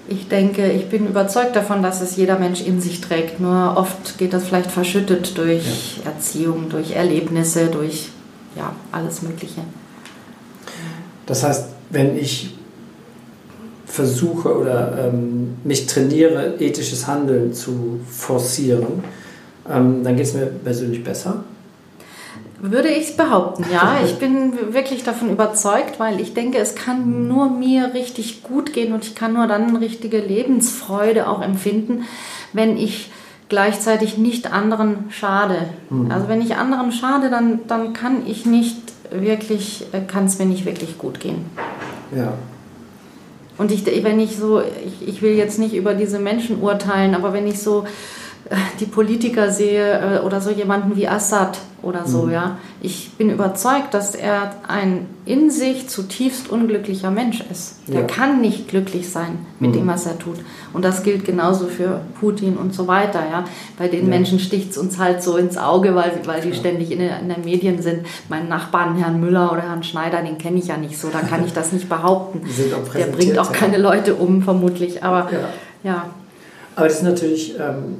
Ich 0.07 0.27
denke, 0.27 0.69
ich 0.71 0.89
bin 0.89 1.07
überzeugt 1.07 1.55
davon, 1.55 1.81
dass 1.81 2.01
es 2.01 2.17
jeder 2.17 2.37
Mensch 2.37 2.61
in 2.61 2.81
sich 2.81 2.99
trägt. 2.99 3.39
Nur 3.39 3.77
oft 3.77 4.17
geht 4.17 4.33
das 4.33 4.43
vielleicht 4.43 4.69
verschüttet 4.69 5.37
durch 5.37 5.97
ja. 6.03 6.11
Erziehung, 6.11 6.69
durch 6.69 6.91
Erlebnisse, 6.91 7.67
durch 7.67 8.09
ja, 8.55 8.75
alles 8.91 9.21
Mögliche. 9.21 9.61
Das 11.25 11.43
heißt, 11.43 11.67
wenn 11.89 12.17
ich 12.17 12.53
versuche 13.85 14.57
oder 14.57 15.07
ähm, 15.07 15.55
mich 15.63 15.85
trainiere, 15.85 16.55
ethisches 16.59 17.07
Handeln 17.07 17.53
zu 17.53 17.99
forcieren, 18.09 19.03
ähm, 19.69 20.03
dann 20.03 20.15
geht 20.15 20.25
es 20.25 20.33
mir 20.33 20.45
persönlich 20.45 21.03
besser. 21.03 21.43
Würde 22.59 22.87
ich 22.87 23.17
behaupten, 23.17 23.65
ja. 23.73 23.97
Ich 24.05 24.19
bin 24.19 24.73
wirklich 24.73 25.03
davon 25.03 25.29
überzeugt, 25.29 25.99
weil 25.99 26.21
ich 26.21 26.33
denke, 26.33 26.59
es 26.59 26.75
kann 26.75 27.27
nur 27.27 27.49
mir 27.49 27.93
richtig 27.93 28.41
gut 28.41 28.71
gehen 28.71 28.93
und 28.93 29.03
ich 29.03 29.15
kann 29.15 29.33
nur 29.33 29.47
dann 29.47 29.75
richtige 29.75 30.19
Lebensfreude 30.19 31.27
auch 31.27 31.41
empfinden, 31.41 32.05
wenn 32.53 32.77
ich 32.77 33.11
gleichzeitig 33.49 34.17
nicht 34.17 34.53
anderen 34.53 35.05
schade. 35.09 35.57
Mhm. 35.89 36.09
Also 36.09 36.29
wenn 36.29 36.41
ich 36.41 36.55
anderen 36.55 36.93
schade, 36.93 37.29
dann, 37.29 37.59
dann 37.67 37.91
kann 37.91 38.25
ich 38.25 38.45
nicht 38.45 38.77
wirklich, 39.11 39.85
äh, 39.91 39.99
kann 40.01 40.25
es 40.25 40.39
mir 40.39 40.45
nicht 40.45 40.65
wirklich 40.65 40.97
gut 40.97 41.19
gehen. 41.19 41.45
Ja. 42.15 42.33
Und 43.57 43.71
ich, 43.71 43.85
wenn 43.85 44.19
ich 44.19 44.37
so, 44.37 44.61
ich, 44.61 45.07
ich 45.07 45.21
will 45.21 45.33
jetzt 45.33 45.59
nicht 45.59 45.75
über 45.75 45.93
diese 45.93 46.17
Menschen 46.17 46.61
urteilen, 46.61 47.13
aber 47.13 47.33
wenn 47.33 47.45
ich 47.45 47.61
so 47.61 47.85
die 48.79 48.85
Politiker 48.85 49.51
sehe 49.51 50.17
äh, 50.17 50.19
oder 50.19 50.41
so 50.41 50.51
jemanden 50.51 50.95
wie 50.95 51.07
Assad 51.07 51.59
oder 51.81 52.05
so, 52.05 52.23
mhm. 52.23 52.31
ja. 52.31 52.57
Ich 52.81 53.11
bin 53.17 53.29
überzeugt, 53.29 53.93
dass 53.93 54.15
er 54.15 54.55
ein 54.67 55.05
in 55.25 55.49
sich 55.51 55.89
zutiefst 55.89 56.49
unglücklicher 56.49 57.11
Mensch 57.11 57.43
ist. 57.51 57.75
Der 57.87 58.01
ja. 58.01 58.07
kann 58.07 58.39
nicht 58.41 58.69
glücklich 58.69 59.09
sein 59.09 59.39
mit 59.59 59.71
mhm. 59.71 59.75
dem, 59.75 59.87
was 59.87 60.05
er 60.05 60.17
tut. 60.17 60.37
Und 60.71 60.83
das 60.83 61.03
gilt 61.03 61.25
genauso 61.25 61.67
für 61.67 62.01
Putin 62.19 62.57
und 62.57 62.73
so 62.73 62.87
weiter, 62.87 63.23
ja. 63.29 63.45
Bei 63.77 63.87
den 63.89 64.03
ja. 64.03 64.09
Menschen 64.09 64.39
sticht 64.39 64.71
es 64.71 64.77
uns 64.77 64.97
halt 64.97 65.21
so 65.21 65.35
ins 65.37 65.57
Auge, 65.57 65.93
weil, 65.93 66.11
weil 66.25 66.41
die 66.41 66.49
ja. 66.49 66.55
ständig 66.55 66.91
in, 66.91 66.99
der, 66.99 67.19
in 67.19 67.29
den 67.29 67.43
Medien 67.43 67.81
sind. 67.81 68.05
Meinen 68.29 68.47
Nachbarn, 68.49 68.95
Herrn 68.95 69.19
Müller 69.19 69.51
oder 69.51 69.61
Herrn 69.61 69.83
Schneider, 69.83 70.21
den 70.21 70.37
kenne 70.37 70.59
ich 70.59 70.67
ja 70.67 70.77
nicht 70.77 70.97
so, 70.97 71.09
da 71.09 71.19
kann 71.19 71.45
ich 71.45 71.53
das 71.53 71.73
nicht 71.73 71.89
behaupten. 71.89 72.41
Der 72.95 73.05
bringt 73.05 73.37
auch 73.37 73.51
keine 73.51 73.77
Leute 73.77 74.15
um, 74.15 74.41
vermutlich, 74.41 75.03
aber 75.03 75.29
ja. 75.83 76.05
Aber 76.75 76.87
das 76.87 76.97
ist 76.97 77.03
natürlich, 77.03 77.55
ähm, 77.59 77.97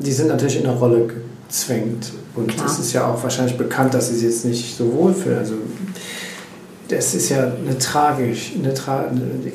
die 0.00 0.12
sind 0.12 0.28
natürlich 0.28 0.60
in 0.60 0.66
einer 0.66 0.76
Rolle 0.76 1.08
zwängt. 1.48 2.12
Und 2.34 2.54
es 2.64 2.78
ist 2.78 2.92
ja 2.92 3.06
auch 3.06 3.22
wahrscheinlich 3.22 3.56
bekannt, 3.56 3.94
dass 3.94 4.08
sie 4.08 4.14
sich 4.14 4.24
jetzt 4.24 4.44
nicht 4.44 4.76
so 4.76 4.92
wohlfühlen. 4.92 5.38
Also 5.38 5.54
das 6.88 7.14
ist 7.14 7.28
ja 7.28 7.44
eine 7.44 7.78
tragisch, 7.78 8.52
eine 8.56 8.74
Tra 8.74 9.04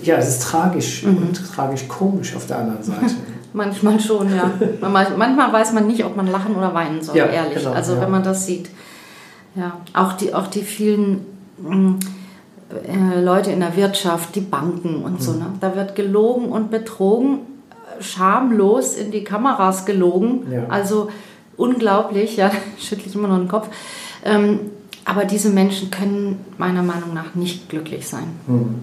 ja, 0.04 0.18
es 0.18 0.30
ist 0.30 0.44
tragisch 0.44 1.04
mhm. 1.04 1.18
und 1.18 1.54
tragisch 1.54 1.88
komisch 1.88 2.36
auf 2.36 2.48
der 2.48 2.60
anderen 2.60 2.84
Seite. 2.84 3.16
Manchmal 3.54 4.00
schon, 4.00 4.36
ja. 4.36 4.52
Manchmal 4.82 5.54
weiß 5.54 5.72
man 5.74 5.88
nicht, 5.88 6.04
ob 6.04 6.18
man 6.18 6.28
lachen 6.28 6.56
oder 6.56 6.74
weinen 6.74 7.02
soll, 7.02 7.16
ja, 7.16 7.25
ehrlich. 7.25 7.60
Genau, 7.60 7.72
also 7.72 7.96
ja. 7.96 8.02
wenn 8.02 8.12
man 8.12 8.24
das 8.24 8.46
sieht. 8.46 8.70
Ja, 9.56 9.78
auch 9.94 10.14
die, 10.14 10.34
auch 10.34 10.48
die 10.48 10.64
vielen 10.64 11.25
mm, 11.60 11.94
äh, 12.86 13.22
Leute 13.22 13.52
in 13.52 13.62
der 13.62 13.74
Wirtschaft, 13.78 14.36
die 14.36 14.42
Banken 14.42 15.04
und 15.04 15.24
so, 15.24 15.32
mhm. 15.32 15.40
ne? 15.40 15.46
da 15.62 15.74
wird 15.78 15.96
gelogen 15.96 16.50
und 16.50 16.70
betrogen, 16.70 17.40
schamlos 18.00 18.96
in 18.96 19.12
die 19.12 19.24
Kameras 19.24 19.86
gelogen. 19.86 20.48
Ja. 20.52 20.66
Also 20.70 21.10
unglaublich, 21.58 22.38
ja, 22.38 22.52
schüttle 22.80 23.06
ich 23.08 23.16
immer 23.16 23.28
noch 23.28 23.38
den 23.38 23.48
Kopf. 23.48 23.70
Ähm, 24.24 24.60
aber 25.06 25.25
diese 25.25 25.50
Menschen 25.50 25.92
können 25.92 26.44
meiner 26.58 26.82
Meinung 26.82 27.14
nach 27.14 27.36
nicht 27.36 27.70
glücklich 27.70 28.08
sein. 28.08 28.28
Hm. 28.48 28.75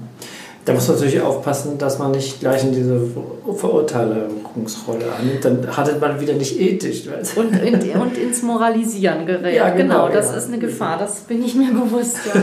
Da 0.65 0.75
muss 0.75 0.87
man 0.87 0.97
natürlich 0.97 1.21
aufpassen, 1.21 1.77
dass 1.77 1.99
man 1.99 2.13
nicht 2.13 2.39
gleich 2.39 2.63
in 2.63 2.73
diese 2.73 3.09
Verurteilungsrolle 3.57 5.07
annimmt. 5.19 5.45
Dann 5.45 5.77
hat 5.77 6.01
man 6.01 6.21
wieder 6.21 6.35
nicht 6.35 6.61
ethisch. 6.61 7.03
Und, 7.35 7.53
in, 7.61 7.75
und 8.01 8.17
ins 8.17 8.43
Moralisieren 8.43 9.27
gerät. 9.27 9.57
Ja, 9.57 9.71
genau, 9.71 10.05
genau 10.05 10.09
das 10.09 10.31
ja. 10.31 10.37
ist 10.37 10.47
eine 10.47 10.59
Gefahr, 10.59 10.99
das 10.99 11.23
bin 11.23 11.45
ich 11.45 11.57
mir 11.57 11.73
bewusst. 11.73 12.19
Ja. 12.33 12.41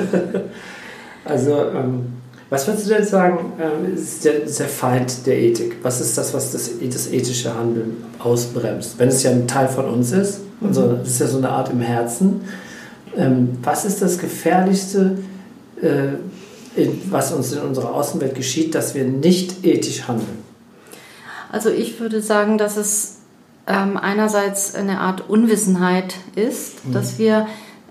also, 1.31 1.63
ähm, 1.73 2.18
was 2.49 2.65
würdest 2.65 2.89
du 2.89 2.93
denn 2.95 3.05
sagen, 3.05 3.53
ähm, 3.61 3.93
ist, 3.95 4.25
der, 4.25 4.43
ist 4.43 4.59
der 4.59 4.67
Feind 4.67 5.27
der 5.27 5.37
Ethik? 5.37 5.77
Was 5.83 6.01
ist 6.01 6.17
das, 6.17 6.33
was 6.33 6.51
das, 6.51 6.71
das 6.81 7.11
ethische 7.11 7.53
Handeln 7.53 7.97
ausbremst? 8.17 8.97
Wenn 8.97 9.09
es 9.09 9.21
ja 9.21 9.31
ein 9.31 9.47
Teil 9.47 9.67
von 9.67 9.85
uns 9.85 10.11
ist, 10.11 10.41
mhm. 10.59 10.73
so, 10.73 10.93
das 10.93 11.09
ist 11.09 11.19
ja 11.19 11.27
so 11.27 11.37
eine 11.37 11.49
Art 11.49 11.69
im 11.69 11.81
Herzen. 11.81 12.41
Ähm, 13.15 13.59
was 13.61 13.85
ist 13.85 14.01
das 14.01 14.17
Gefährlichste, 14.17 15.19
äh, 15.81 16.87
was 17.09 17.31
uns 17.31 17.53
in 17.53 17.59
unserer 17.59 17.93
Außenwelt 17.93 18.33
geschieht, 18.33 18.73
dass 18.73 18.95
wir 18.95 19.03
nicht 19.03 19.63
ethisch 19.63 20.07
handeln? 20.07 20.39
Also 21.51 21.69
ich 21.69 21.99
würde 21.99 22.21
sagen, 22.21 22.57
dass 22.57 22.77
es 22.77 23.17
ähm, 23.67 23.95
einerseits 23.95 24.73
eine 24.73 25.01
Art 25.01 25.29
Unwissenheit 25.29 26.15
ist, 26.35 26.83
mhm. 26.83 26.93
dass 26.93 27.19
wir 27.19 27.45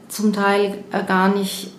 zum 0.09 0.33
Teil 0.33 0.79
äh, 0.91 1.05
gar 1.05 1.35
nicht 1.35 1.73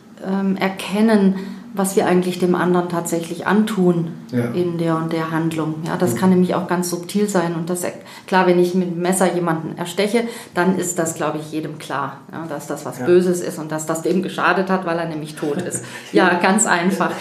erkennen, 0.59 1.35
was 1.79 1.95
wir 1.95 2.05
eigentlich 2.05 2.37
dem 2.37 2.53
anderen 2.53 2.89
tatsächlich 2.89 3.47
antun 3.47 4.11
ja. 4.31 4.51
in 4.51 4.77
der 4.77 4.97
und 4.97 5.11
der 5.11 5.31
Handlung. 5.31 5.75
Ja, 5.87 5.97
das 5.97 6.13
mhm. 6.13 6.17
kann 6.17 6.29
nämlich 6.29 6.53
auch 6.53 6.67
ganz 6.67 6.89
subtil 6.89 7.27
sein. 7.27 7.55
Und 7.55 7.69
das, 7.69 7.83
klar, 8.27 8.45
wenn 8.45 8.59
ich 8.59 8.75
mit 8.75 8.91
dem 8.91 9.01
Messer 9.01 9.33
jemanden 9.33 9.77
ersteche, 9.77 10.25
dann 10.53 10.77
ist 10.77 10.99
das, 10.99 11.15
glaube 11.15 11.39
ich, 11.39 11.51
jedem 11.51 11.79
klar, 11.79 12.17
ja, 12.31 12.45
dass 12.47 12.67
das 12.67 12.85
was 12.85 12.99
ja. 12.99 13.05
Böses 13.05 13.41
ist 13.41 13.57
und 13.57 13.71
dass 13.71 13.85
das 13.85 14.03
dem 14.03 14.21
geschadet 14.21 14.69
hat, 14.69 14.85
weil 14.85 14.99
er 14.99 15.07
nämlich 15.07 15.35
tot 15.35 15.61
ist. 15.61 15.83
ja, 16.11 16.35
ganz 16.35 16.67
einfach. 16.67 17.11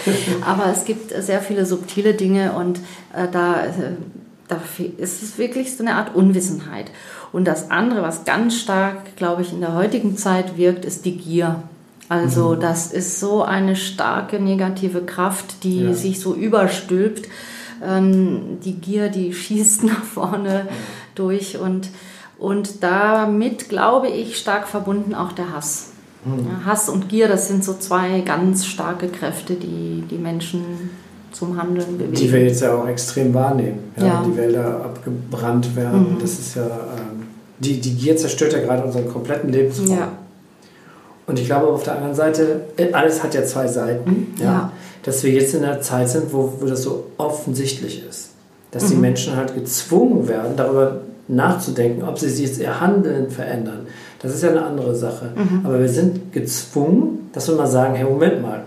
Aber 0.45 0.65
es 0.71 0.85
gibt 0.85 1.11
sehr 1.11 1.41
viele 1.41 1.65
subtile 1.65 2.13
Dinge 2.13 2.51
und 2.51 2.79
äh, 3.15 3.27
da, 3.31 3.65
äh, 3.65 3.69
da 4.47 4.57
ist 4.97 5.23
es 5.23 5.37
wirklich 5.37 5.75
so 5.75 5.83
eine 5.83 5.95
Art 5.95 6.13
Unwissenheit. 6.13 6.91
Und 7.31 7.45
das 7.45 7.71
andere, 7.71 8.01
was 8.01 8.25
ganz 8.25 8.55
stark, 8.55 9.15
glaube 9.15 9.41
ich, 9.41 9.53
in 9.53 9.61
der 9.61 9.73
heutigen 9.73 10.17
Zeit 10.17 10.57
wirkt, 10.57 10.83
ist 10.83 11.05
die 11.05 11.17
Gier. 11.17 11.63
Also 12.09 12.55
mhm. 12.55 12.59
das 12.59 12.91
ist 12.91 13.19
so 13.19 13.43
eine 13.43 13.75
starke 13.75 14.39
negative 14.39 15.01
Kraft, 15.01 15.63
die 15.63 15.83
ja. 15.83 15.93
sich 15.93 16.19
so 16.19 16.33
überstülpt. 16.33 17.29
Ähm, 17.85 18.57
die 18.65 18.73
Gier, 18.73 19.09
die 19.09 19.31
schießt 19.33 19.83
nach 19.83 20.03
vorne 20.03 20.67
durch 21.15 21.59
und, 21.59 21.89
und 22.39 22.83
damit, 22.83 23.69
glaube 23.69 24.09
ich, 24.09 24.37
stark 24.37 24.67
verbunden 24.67 25.13
auch 25.13 25.31
der 25.31 25.53
Hass. 25.53 25.91
Mhm. 26.25 26.47
Ja, 26.47 26.65
Hass 26.65 26.89
und 26.89 27.09
Gier, 27.09 27.27
das 27.27 27.47
sind 27.47 27.63
so 27.63 27.75
zwei 27.75 28.21
ganz 28.21 28.65
starke 28.65 29.07
Kräfte, 29.07 29.53
die 29.53 30.03
die 30.09 30.17
Menschen 30.17 30.89
zum 31.31 31.61
Handeln 31.61 31.99
bewegen. 31.99 32.15
Die 32.15 32.31
wir 32.31 32.43
jetzt 32.43 32.61
ja 32.61 32.73
auch 32.73 32.87
extrem 32.87 33.33
wahrnehmen. 33.35 33.79
Ja, 33.97 34.05
ja. 34.05 34.23
Die 34.25 34.35
Wälder 34.35 34.83
abgebrannt 34.83 35.75
werden. 35.75 36.15
Mhm. 36.15 36.19
Das 36.19 36.39
ist 36.39 36.55
ja, 36.55 36.65
ähm, 36.65 37.27
die, 37.59 37.79
die 37.79 37.93
Gier 37.93 38.17
zerstört 38.17 38.53
ja 38.53 38.59
gerade 38.61 38.83
unseren 38.83 39.07
kompletten 39.07 39.51
Lebensraum. 39.51 39.95
Ja. 39.95 40.11
Und 41.29 41.37
ich 41.37 41.45
glaube 41.45 41.67
auf 41.67 41.83
der 41.83 41.93
anderen 41.93 42.15
Seite, 42.15 42.61
äh, 42.75 42.91
alles 42.91 43.21
hat 43.21 43.35
ja 43.35 43.43
zwei 43.43 43.67
Seiten, 43.67 44.33
ja, 44.39 44.45
ja. 44.45 44.71
dass 45.03 45.23
wir 45.23 45.31
jetzt 45.31 45.53
in 45.53 45.63
einer 45.63 45.79
Zeit 45.79 46.09
sind, 46.09 46.33
wo, 46.33 46.55
wo 46.59 46.65
das 46.65 46.81
so 46.81 47.05
offensichtlich 47.17 48.03
ist. 48.09 48.31
Dass 48.71 48.85
mhm. 48.85 48.89
die 48.89 48.95
Menschen 48.95 49.35
halt 49.35 49.53
gezwungen 49.53 50.27
werden, 50.27 50.53
darüber 50.57 51.01
nachzudenken, 51.27 52.01
ob 52.01 52.17
sie 52.17 52.29
sich 52.29 52.47
jetzt 52.47 52.59
ihr 52.59 52.81
Handeln 52.81 53.29
verändern. 53.29 53.85
Das 54.23 54.33
ist 54.33 54.41
ja 54.41 54.49
eine 54.49 54.65
andere 54.65 54.95
Sache. 54.95 55.29
Mhm. 55.35 55.67
Aber 55.67 55.79
wir 55.79 55.87
sind 55.87 56.33
gezwungen, 56.33 57.29
dass 57.31 57.47
wir 57.47 57.53
mal 57.53 57.67
sagen, 57.67 57.93
hey, 57.93 58.05
Moment 58.05 58.41
mal, 58.41 58.63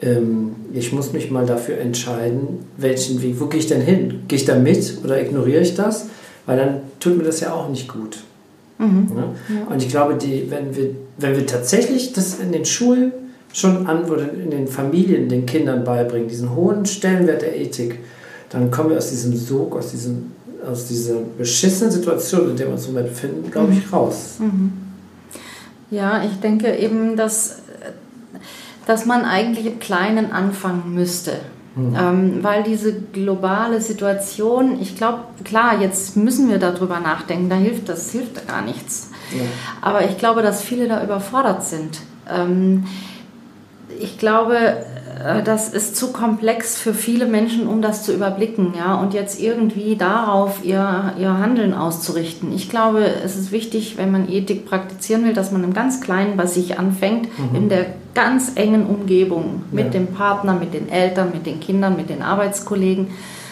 ähm, 0.00 0.54
ich 0.72 0.92
muss 0.92 1.12
mich 1.12 1.32
mal 1.32 1.44
dafür 1.44 1.78
entscheiden, 1.78 2.66
welchen 2.76 3.20
Weg, 3.20 3.40
wo 3.40 3.46
gehe 3.46 3.58
ich 3.58 3.66
denn 3.66 3.80
hin? 3.80 4.20
Gehe 4.28 4.38
ich 4.38 4.44
da 4.44 4.54
mit 4.54 4.98
oder 5.02 5.20
ignoriere 5.20 5.62
ich 5.62 5.74
das? 5.74 6.06
Weil 6.46 6.56
dann 6.56 6.80
tut 7.00 7.16
mir 7.16 7.24
das 7.24 7.40
ja 7.40 7.52
auch 7.52 7.68
nicht 7.68 7.88
gut. 7.88 8.18
Mhm. 8.78 9.10
Ja? 9.14 9.22
Ja. 9.54 9.66
Und 9.68 9.82
ich 9.82 9.88
glaube, 9.88 10.14
die, 10.16 10.50
wenn, 10.50 10.74
wir, 10.76 10.90
wenn 11.18 11.36
wir 11.36 11.46
tatsächlich 11.46 12.12
das 12.12 12.38
in 12.38 12.52
den 12.52 12.64
Schulen 12.64 13.12
schon 13.52 13.86
an 13.86 14.04
oder 14.04 14.30
in 14.32 14.50
den 14.50 14.68
Familien 14.68 15.28
den 15.28 15.46
Kindern 15.46 15.84
beibringen, 15.84 16.28
diesen 16.28 16.54
hohen 16.54 16.84
Stellenwert 16.84 17.42
der 17.42 17.58
Ethik, 17.58 17.98
dann 18.50 18.70
kommen 18.70 18.90
wir 18.90 18.98
aus 18.98 19.10
diesem 19.10 19.36
Sog, 19.36 19.76
aus, 19.76 19.90
diesem, 19.90 20.32
aus 20.66 20.86
dieser 20.86 21.16
beschissenen 21.38 21.90
Situation, 21.90 22.50
in 22.50 22.56
der 22.56 22.66
wir 22.66 22.74
uns 22.74 22.86
im 22.86 22.94
Moment 22.94 23.10
befinden, 23.10 23.50
glaube 23.50 23.72
ich, 23.72 23.86
mhm. 23.86 23.94
raus. 23.94 24.34
Mhm. 24.38 24.72
Ja, 25.90 26.24
ich 26.24 26.40
denke 26.40 26.76
eben, 26.76 27.16
dass, 27.16 27.62
dass 28.86 29.06
man 29.06 29.24
eigentlich 29.24 29.66
im 29.66 29.78
Kleinen 29.78 30.32
anfangen 30.32 30.94
müsste. 30.94 31.32
Mhm. 31.76 31.94
Ähm, 31.94 32.38
weil 32.42 32.62
diese 32.62 32.94
globale 33.00 33.82
Situation, 33.82 34.80
ich 34.80 34.96
glaube, 34.96 35.20
klar, 35.44 35.80
jetzt 35.80 36.16
müssen 36.16 36.48
wir 36.48 36.58
darüber 36.58 37.00
nachdenken, 37.00 37.50
da 37.50 37.56
hilft 37.56 37.90
das 37.90 38.10
hilft 38.10 38.48
gar 38.48 38.62
nichts. 38.62 39.10
Ja. 39.30 39.42
Aber 39.82 40.04
ich 40.04 40.16
glaube, 40.16 40.40
dass 40.40 40.62
viele 40.62 40.88
da 40.88 41.04
überfordert 41.04 41.64
sind. 41.64 42.00
Ähm, 42.28 42.86
ich 44.00 44.18
glaube, 44.18 44.86
das 45.44 45.70
ist 45.70 45.96
zu 45.96 46.12
komplex 46.12 46.78
für 46.78 46.92
viele 46.92 47.24
Menschen, 47.24 47.66
um 47.66 47.80
das 47.80 48.02
zu 48.02 48.12
überblicken, 48.12 48.74
ja, 48.76 48.96
und 48.96 49.14
jetzt 49.14 49.40
irgendwie 49.40 49.96
darauf 49.96 50.62
ihr, 50.62 51.14
ihr 51.18 51.38
Handeln 51.38 51.72
auszurichten. 51.72 52.52
Ich 52.52 52.68
glaube, 52.68 53.06
es 53.24 53.34
ist 53.34 53.50
wichtig, 53.50 53.96
wenn 53.96 54.10
man 54.10 54.28
Ethik 54.28 54.66
praktizieren 54.66 55.24
will, 55.24 55.32
dass 55.32 55.52
man 55.52 55.64
im 55.64 55.72
ganz 55.72 56.02
Kleinen 56.02 56.36
bei 56.36 56.44
sich 56.44 56.78
anfängt, 56.78 57.28
mhm. 57.38 57.56
in 57.56 57.68
der 57.70 57.86
ganz 58.14 58.52
engen 58.56 58.86
Umgebung 58.86 59.62
mit 59.70 59.86
ja. 59.86 59.90
dem 59.92 60.08
Partner, 60.08 60.52
mit 60.52 60.74
den 60.74 60.90
Eltern, 60.90 61.30
mit 61.32 61.46
den 61.46 61.60
Kindern, 61.60 61.96
mit 61.96 62.10
den 62.10 62.20
Arbeitskollegen, 62.20 63.08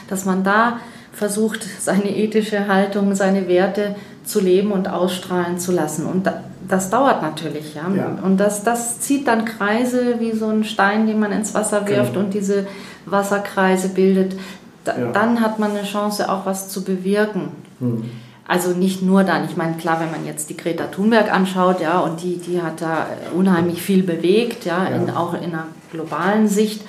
dass 0.09 0.27
man 0.27 0.45
da 0.45 0.81
versucht, 1.13 1.67
seine 1.81 2.15
ethische 2.15 2.69
Haltung, 2.69 3.15
seine 3.15 3.49
Werte 3.49 3.95
zu 4.25 4.41
leben 4.41 4.71
und 4.71 4.89
ausstrahlen 4.89 5.59
zu 5.59 5.73
lassen. 5.73 6.07
Und 6.07 6.31
das 6.69 6.91
dauert 6.91 7.23
natürlich, 7.23 7.75
ja. 7.75 7.89
ja. 7.95 8.19
Und 8.23 8.39
das, 8.39 8.65
das 8.65 9.01
zieht 9.01 9.27
dann 9.29 9.45
Kreise 9.45 10.17
wie 10.19 10.33
so 10.33 10.49
ein 10.49 10.65
Stein, 10.65 11.07
den 11.07 11.21
man 11.21 11.33
ins 11.33 11.55
Wasser 11.55 11.87
wirft 11.87 12.15
genau. 12.15 12.25
und 12.25 12.35
diese 12.35 12.67
Wasserkreise 13.07 13.89
bildet. 13.89 14.37
Da, 14.85 14.99
ja. 14.99 15.13
Dann 15.13 15.41
hat 15.41 15.59
man 15.59 15.73
eine 15.73 15.85
Chance, 15.85 16.31
auch 16.31 16.47
was 16.47 16.69
zu 16.69 16.85
bewirken. 16.85 17.49
Mhm. 17.81 18.05
Also 18.47 18.71
nicht 18.71 19.03
nur 19.03 19.25
dann. 19.25 19.45
Ich 19.47 19.57
meine, 19.57 19.77
klar, 19.77 20.01
wenn 20.01 20.11
man 20.11 20.27
jetzt 20.27 20.51
die 20.51 20.57
Greta 20.57 20.85
Thunberg 20.87 21.33
anschaut, 21.33 21.81
ja, 21.81 22.01
und 22.01 22.23
die, 22.23 22.37
die 22.37 22.61
hat 22.61 22.83
da 22.83 23.07
unheimlich 23.35 23.83
viel 23.83 24.03
bewegt, 24.03 24.67
ja, 24.67 24.85
ja. 24.85 24.97
In, 24.97 25.11
auch 25.11 25.35
in 25.35 25.53
einer 25.53 25.67
globalen 25.91 26.49
Sicht. 26.49 26.83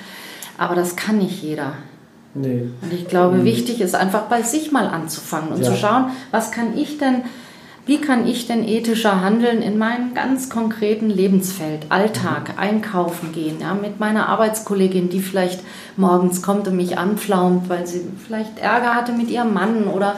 Aber 0.58 0.74
das 0.74 0.96
kann 0.96 1.18
nicht 1.18 1.42
jeder. 1.42 1.72
Nee. 2.34 2.68
Und 2.82 2.92
ich 2.92 3.08
glaube, 3.08 3.38
mhm. 3.38 3.44
wichtig 3.44 3.80
ist 3.80 3.94
einfach 3.94 4.22
bei 4.22 4.42
sich 4.42 4.70
mal 4.70 4.86
anzufangen 4.86 5.50
und 5.50 5.64
zu 5.64 5.74
schauen, 5.74 6.10
was 6.30 6.50
kann 6.50 6.76
ich 6.76 6.98
denn, 6.98 7.22
wie 7.86 8.00
kann 8.00 8.26
ich 8.26 8.48
denn 8.48 8.66
ethischer 8.66 9.20
handeln 9.20 9.62
in 9.62 9.78
meinem 9.78 10.12
ganz 10.12 10.50
konkreten 10.50 11.08
Lebensfeld, 11.08 11.86
Alltag, 11.88 12.54
einkaufen 12.56 13.32
gehen, 13.32 13.60
ja, 13.60 13.74
mit 13.74 14.00
meiner 14.00 14.28
Arbeitskollegin, 14.28 15.08
die 15.08 15.20
vielleicht 15.20 15.60
morgens 15.96 16.42
kommt 16.42 16.66
und 16.66 16.76
mich 16.76 16.98
anpflaumt, 16.98 17.68
weil 17.68 17.86
sie 17.86 18.02
vielleicht 18.26 18.58
Ärger 18.58 18.94
hatte 18.96 19.12
mit 19.12 19.30
ihrem 19.30 19.54
Mann 19.54 19.84
oder 19.84 20.16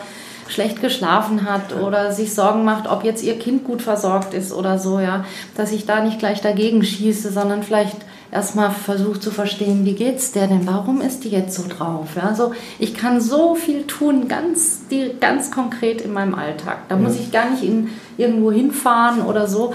schlecht 0.49 0.81
geschlafen 0.81 1.45
hat 1.45 1.77
oder 1.77 2.11
sich 2.11 2.35
Sorgen 2.35 2.65
macht, 2.65 2.89
ob 2.89 3.05
jetzt 3.05 3.23
ihr 3.23 3.39
Kind 3.39 3.65
gut 3.65 3.83
versorgt 3.83 4.33
ist 4.33 4.53
oder 4.53 4.79
so, 4.79 4.99
ja, 4.99 5.27
dass 5.55 5.71
ich 5.71 5.85
da 5.85 6.03
nicht 6.03 6.19
gleich 6.19 6.41
dagegen 6.41 6.83
schieße, 6.83 7.31
sondern 7.31 7.63
vielleicht 7.63 7.99
erstmal 8.31 8.71
versuche 8.71 9.21
zu 9.21 9.31
verstehen, 9.31 9.85
wie 9.85 9.95
geht's 9.95 10.33
der 10.33 10.47
denn? 10.47 10.67
Warum 10.67 11.01
ist 11.01 11.25
die 11.25 11.31
jetzt 11.31 11.55
so 11.55 11.65
drauf? 11.69 12.09
Ja, 12.17 12.23
also 12.25 12.53
ich 12.79 12.95
kann 12.95 13.21
so 13.21 13.55
viel 13.55 13.85
tun, 13.85 14.29
ganz, 14.29 14.87
die, 14.91 15.13
ganz 15.21 15.51
konkret 15.51 16.01
in 16.01 16.13
meinem 16.13 16.35
Alltag. 16.35 16.89
Da 16.89 16.97
ja. 16.97 17.01
muss 17.01 17.19
ich 17.19 17.33
gar 17.33 17.51
nicht 17.51 17.63
in, 17.63 17.89
irgendwo 18.17 18.53
hinfahren 18.53 19.23
oder 19.23 19.47
so. 19.47 19.75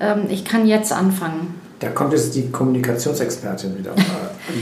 Ähm, 0.00 0.26
ich 0.28 0.44
kann 0.44 0.66
jetzt 0.66 0.92
anfangen. 0.92 1.54
Da 1.80 1.90
kommt 1.90 2.12
jetzt 2.12 2.34
die 2.34 2.50
Kommunikationsexpertin 2.50 3.78
wieder 3.78 3.92
an 3.92 4.02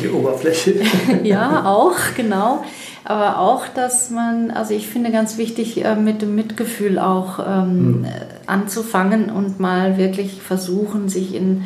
die 0.03 0.09
Oberfläche. 0.09 0.83
ja, 1.23 1.65
auch, 1.65 1.97
genau. 2.15 2.63
Aber 3.05 3.39
auch, 3.39 3.69
dass 3.69 4.11
man, 4.11 4.51
also 4.51 4.75
ich 4.75 4.89
finde 4.89 5.13
ganz 5.13 5.39
wichtig, 5.39 5.83
äh, 5.85 5.95
mit 5.95 6.21
dem 6.23 6.35
Mitgefühl 6.35 6.99
auch 6.99 7.39
ähm, 7.39 8.01
mhm. 8.01 8.07
anzufangen 8.47 9.31
und 9.31 9.61
mal 9.61 9.97
wirklich 9.97 10.43
versuchen, 10.43 11.09
sich 11.09 11.35
in 11.35 11.63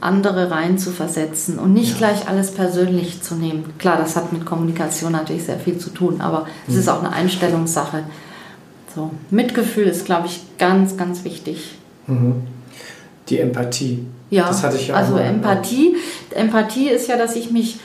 andere 0.00 0.50
rein 0.50 0.78
zu 0.78 0.90
versetzen 0.90 1.58
und 1.58 1.72
nicht 1.72 1.92
ja. 1.92 1.98
gleich 1.98 2.28
alles 2.28 2.52
persönlich 2.52 3.22
zu 3.22 3.34
nehmen. 3.34 3.72
Klar, 3.78 3.98
das 3.98 4.16
hat 4.16 4.32
mit 4.32 4.46
Kommunikation 4.46 5.12
natürlich 5.12 5.44
sehr 5.44 5.58
viel 5.58 5.78
zu 5.78 5.90
tun, 5.90 6.20
aber 6.20 6.46
es 6.66 6.74
mhm. 6.74 6.80
ist 6.80 6.88
auch 6.88 7.00
eine 7.00 7.12
Einstellungssache. 7.12 8.04
So, 8.94 9.10
Mitgefühl 9.30 9.84
ist, 9.84 10.04
glaube 10.04 10.26
ich, 10.26 10.40
ganz, 10.58 10.96
ganz 10.96 11.24
wichtig. 11.24 11.76
Mhm. 12.06 12.42
Die 13.28 13.38
Empathie. 13.38 14.06
Ja, 14.30 14.48
das 14.48 14.62
hatte 14.62 14.76
ich 14.76 14.88
ja 14.88 14.94
also 14.94 15.16
Empathie. 15.16 15.96
Empathie 16.30 16.88
ist 16.88 17.08
ja, 17.08 17.16
dass 17.16 17.36
ich 17.36 17.50
mich 17.50 17.78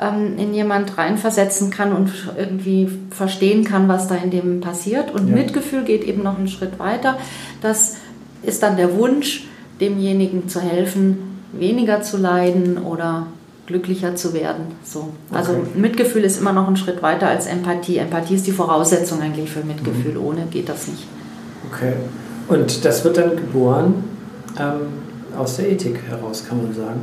ähm, 0.00 0.38
in 0.38 0.52
jemand 0.54 0.98
reinversetzen 0.98 1.70
kann 1.70 1.92
und 1.92 2.10
irgendwie 2.36 2.88
verstehen 3.10 3.64
kann, 3.64 3.88
was 3.88 4.08
da 4.08 4.16
in 4.16 4.30
dem 4.30 4.60
passiert. 4.60 5.14
Und 5.14 5.28
ja. 5.28 5.34
Mitgefühl 5.34 5.84
geht 5.84 6.04
eben 6.04 6.22
noch 6.22 6.38
einen 6.38 6.48
Schritt 6.48 6.78
weiter. 6.78 7.18
Das 7.60 7.96
ist 8.42 8.62
dann 8.62 8.76
der 8.76 8.96
Wunsch, 8.96 9.46
demjenigen 9.80 10.48
zu 10.48 10.60
helfen, 10.60 11.39
weniger 11.52 12.02
zu 12.02 12.16
leiden 12.16 12.78
oder 12.78 13.26
glücklicher 13.66 14.16
zu 14.16 14.34
werden. 14.34 14.66
So. 14.84 15.10
Also 15.32 15.52
okay. 15.52 15.62
Mitgefühl 15.76 16.24
ist 16.24 16.40
immer 16.40 16.52
noch 16.52 16.66
ein 16.66 16.76
Schritt 16.76 17.02
weiter 17.02 17.28
als 17.28 17.46
Empathie. 17.46 17.98
Empathie 17.98 18.34
ist 18.34 18.46
die 18.46 18.52
Voraussetzung 18.52 19.20
eigentlich 19.20 19.50
für 19.50 19.62
Mitgefühl. 19.62 20.14
Mhm. 20.14 20.24
Ohne 20.24 20.46
geht 20.50 20.68
das 20.68 20.88
nicht. 20.88 21.06
Okay. 21.70 21.92
Und 22.48 22.84
das 22.84 23.04
wird 23.04 23.16
dann 23.16 23.36
geboren 23.36 24.02
ähm, 24.58 25.38
aus 25.38 25.56
der 25.56 25.70
Ethik 25.70 26.00
heraus, 26.08 26.44
kann 26.48 26.62
man 26.62 26.74
sagen. 26.74 27.02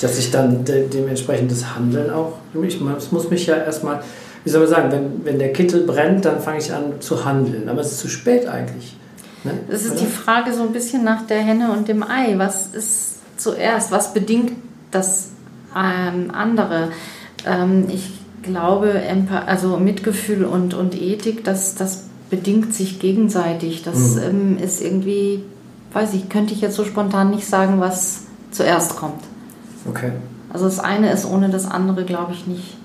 Dass 0.00 0.18
ich 0.18 0.30
dann 0.30 0.64
de 0.64 0.88
dementsprechend 0.88 1.50
das 1.50 1.76
Handeln 1.76 2.10
auch, 2.10 2.38
ich 2.62 2.80
muss 2.80 3.28
mich 3.28 3.46
ja 3.46 3.56
erstmal, 3.56 4.02
wie 4.44 4.50
soll 4.50 4.60
man 4.60 4.70
sagen, 4.70 4.92
wenn, 4.92 5.24
wenn 5.26 5.38
der 5.38 5.52
Kittel 5.52 5.82
brennt, 5.82 6.24
dann 6.24 6.40
fange 6.40 6.58
ich 6.58 6.72
an 6.72 6.94
zu 7.00 7.26
handeln. 7.26 7.68
Aber 7.68 7.82
es 7.82 7.92
ist 7.92 8.00
zu 8.00 8.08
spät 8.08 8.46
eigentlich. 8.46 8.96
Ne? 9.44 9.52
Das 9.70 9.84
ist 9.84 9.92
Oder? 9.92 10.00
die 10.00 10.06
Frage 10.06 10.54
so 10.54 10.62
ein 10.62 10.72
bisschen 10.72 11.04
nach 11.04 11.26
der 11.26 11.40
Henne 11.40 11.70
und 11.72 11.86
dem 11.88 12.02
Ei. 12.02 12.34
Was 12.38 12.68
ist 12.68 13.19
zuerst? 13.40 13.90
Was 13.90 14.14
bedingt 14.14 14.52
das 14.90 15.30
ähm, 15.76 16.30
andere? 16.32 16.90
Ähm, 17.46 17.86
ich 17.88 18.10
glaube, 18.42 19.02
also 19.46 19.76
Mitgefühl 19.76 20.44
und, 20.44 20.74
und 20.74 21.00
Ethik, 21.00 21.44
das, 21.44 21.74
das 21.74 22.04
bedingt 22.30 22.74
sich 22.74 23.00
gegenseitig. 23.00 23.82
Das 23.82 24.14
mhm. 24.16 24.22
ähm, 24.22 24.58
ist 24.58 24.80
irgendwie, 24.80 25.44
weiß 25.92 26.14
ich, 26.14 26.28
könnte 26.28 26.54
ich 26.54 26.60
jetzt 26.60 26.76
so 26.76 26.84
spontan 26.84 27.30
nicht 27.30 27.46
sagen, 27.46 27.80
was 27.80 28.22
zuerst 28.50 28.96
kommt. 28.96 29.22
Okay. 29.88 30.12
Also 30.52 30.64
das 30.64 30.78
eine 30.78 31.10
ist 31.12 31.24
ohne 31.24 31.48
das 31.48 31.70
andere, 31.70 32.04
glaube 32.04 32.32
ich, 32.32 32.46
nicht 32.46 32.76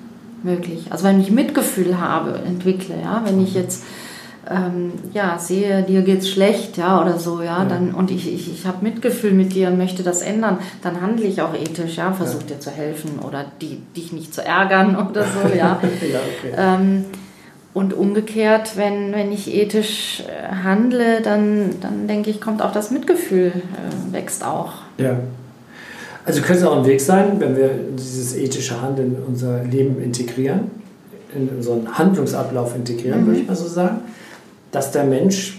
möglich. 0.44 0.88
Also 0.92 1.06
wenn 1.06 1.20
ich 1.20 1.32
Mitgefühl 1.32 2.00
habe, 2.00 2.39
entwickle, 2.46 2.96
ja, 3.02 3.22
wenn 3.26 3.41
ich 3.41 3.56
mhm. 3.56 3.62
jetzt 3.62 3.84
ähm, 4.49 4.93
ja, 5.13 5.38
sehe, 5.39 5.84
dir 5.84 6.01
geht's 6.01 6.29
schlecht, 6.29 6.77
ja, 6.77 7.01
oder 7.01 7.17
so, 7.17 7.39
ja, 7.39 7.63
ja. 7.63 7.65
dann 7.65 7.93
und 7.93 8.12
ich, 8.12 8.31
ich, 8.31 8.51
ich 8.51 8.65
habe 8.65 8.77
Mitgefühl 8.84 9.31
mit 9.31 9.53
dir 9.53 9.69
und 9.69 9.77
möchte 9.77 10.03
das 10.03 10.21
ändern, 10.21 10.60
dann 10.84 11.01
handle 11.01 11.25
ich 11.25 11.41
auch 11.41 11.53
ethisch, 11.53 11.97
ja, 11.97 12.12
versuche 12.13 12.43
ja. 12.43 12.55
dir 12.55 12.60
zu 12.60 12.69
helfen 12.69 13.19
oder 13.25 13.45
die, 13.62 13.81
dich 13.95 14.13
nicht 14.13 14.34
zu 14.34 14.43
ärgern 14.43 14.95
oder 15.10 15.23
so, 15.23 15.47
ja. 15.49 15.79
ja 16.12 16.19
okay. 16.19 16.53
ähm, 16.58 17.05
und 17.73 17.93
umgekehrt, 17.93 18.77
wenn, 18.77 19.12
wenn 19.13 19.31
ich 19.31 19.53
ethisch 19.53 20.23
äh, 20.27 20.63
handle, 20.63 21.21
dann, 21.21 21.71
dann 21.81 22.08
denke 22.08 22.29
ich, 22.29 22.39
kommt 22.39 22.62
auch 22.62 22.71
das 22.71 22.91
Mitgefühl, 22.91 23.51
äh, 23.51 24.13
wächst 24.13 24.45
auch. 24.45 24.73
Ja. 24.97 25.17
Also 26.25 26.41
könnte 26.41 26.62
es 26.62 26.67
auch 26.67 26.77
ein 26.77 26.86
Weg 26.86 27.01
sein, 27.01 27.39
wenn 27.39 27.55
wir 27.55 27.69
dieses 27.97 28.36
ethische 28.36 28.81
Handeln 28.81 29.15
in 29.15 29.23
unser 29.23 29.63
Leben 29.63 30.01
integrieren, 30.01 30.71
in 31.36 31.49
unseren 31.49 31.97
Handlungsablauf 31.97 32.75
integrieren, 32.75 33.21
mhm. 33.21 33.27
würde 33.27 33.39
ich 33.41 33.47
mal 33.47 33.55
so 33.55 33.67
sagen 33.67 33.99
dass 34.76 34.92
der 34.92 35.06
Mensch, 35.06 35.58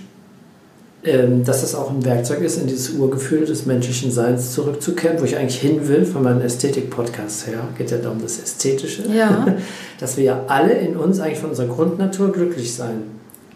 ähm, 1.03 1.43
dass 1.43 1.63
das 1.63 1.75
auch 1.75 1.91
ein 1.91 2.05
Werkzeug 2.05 2.43
ist, 2.43 2.59
in 2.59 2.67
dieses 2.67 2.91
Urgefühl 2.91 3.47
des 3.47 3.65
menschlichen 3.65 4.13
Seins 4.13 4.53
zurückzukehren, 4.53 5.19
wo 5.19 5.25
ich 5.25 5.39
eigentlich 5.39 5.59
hin 5.59 5.89
will 5.89 6.05
von 6.05 6.23
meinem 6.23 6.43
Ästhetik-Podcast 6.43 7.47
her, 7.47 7.61
geht 7.79 7.91
ja 7.91 7.97
darum 7.97 8.21
das 8.21 8.39
Ästhetische, 8.39 9.05
ja. 9.11 9.47
dass 10.01 10.19
wir 10.19 10.25
ja 10.25 10.45
alle 10.49 10.75
in 10.75 10.97
uns 10.97 11.19
eigentlich 11.19 11.39
von 11.39 11.51
unserer 11.51 11.69
Grundnatur 11.69 12.31
glücklich 12.31 12.75
sein. 12.75 13.05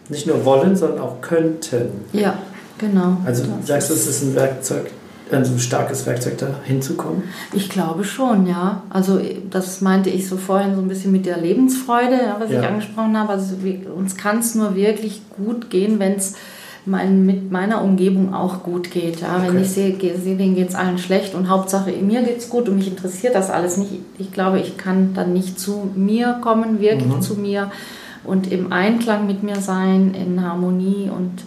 Nicht 0.09 0.25
nur 0.25 0.43
wollen, 0.45 0.75
sondern 0.75 0.99
auch 0.99 1.21
könnten. 1.21 1.91
Ja, 2.11 2.39
genau. 2.79 3.17
Also 3.23 3.43
das 3.43 3.67
sagst 3.67 3.89
du, 3.91 3.93
es 3.93 4.07
ist 4.07 4.23
ein 4.23 4.35
Werkzeug, 4.35 4.89
ein 5.33 5.45
so 5.45 5.57
starkes 5.57 6.05
Werkzeug 6.05 6.37
da 6.37 6.47
hinzukommen? 6.63 7.23
Ich 7.53 7.69
glaube 7.69 8.03
schon, 8.03 8.47
ja. 8.47 8.83
Also 8.89 9.19
das 9.49 9.81
meinte 9.81 10.09
ich 10.09 10.27
so 10.27 10.37
vorhin 10.37 10.75
so 10.75 10.81
ein 10.81 10.87
bisschen 10.87 11.11
mit 11.11 11.25
der 11.25 11.37
Lebensfreude, 11.37 12.17
was 12.39 12.51
ja. 12.51 12.61
ich 12.61 12.67
angesprochen 12.67 13.17
habe. 13.17 13.33
Also 13.33 13.55
uns 13.95 14.17
kann 14.17 14.39
es 14.39 14.55
nur 14.55 14.75
wirklich 14.75 15.21
gut 15.37 15.69
gehen, 15.69 15.99
wenn 15.99 16.13
es 16.13 16.35
mein, 16.85 17.25
mit 17.25 17.51
meiner 17.51 17.83
Umgebung 17.83 18.33
auch 18.33 18.63
gut 18.63 18.91
geht. 18.91 19.21
Ja? 19.21 19.37
Okay. 19.37 19.47
Wenn 19.47 19.61
ich 19.61 19.69
sehe, 19.69 19.95
sehe 19.99 20.35
denen 20.35 20.55
geht 20.55 20.69
es 20.69 20.75
allen 20.75 20.97
schlecht 20.97 21.35
und 21.35 21.49
Hauptsache 21.49 21.91
mir 21.91 22.21
geht 22.23 22.39
es 22.39 22.49
gut 22.49 22.69
und 22.69 22.77
mich 22.77 22.87
interessiert 22.87 23.35
das 23.35 23.49
alles 23.49 23.77
nicht. 23.77 23.91
Ich 24.17 24.31
glaube, 24.31 24.59
ich 24.59 24.77
kann 24.77 25.13
dann 25.13 25.33
nicht 25.33 25.59
zu 25.59 25.91
mir 25.95 26.39
kommen, 26.41 26.79
wirklich 26.79 27.13
mhm. 27.13 27.21
zu 27.21 27.35
mir 27.35 27.71
und 28.23 28.51
im 28.51 28.71
Einklang 28.71 29.27
mit 29.27 29.43
mir 29.43 29.57
sein, 29.57 30.13
in 30.13 30.43
Harmonie 30.43 31.09
und 31.15 31.43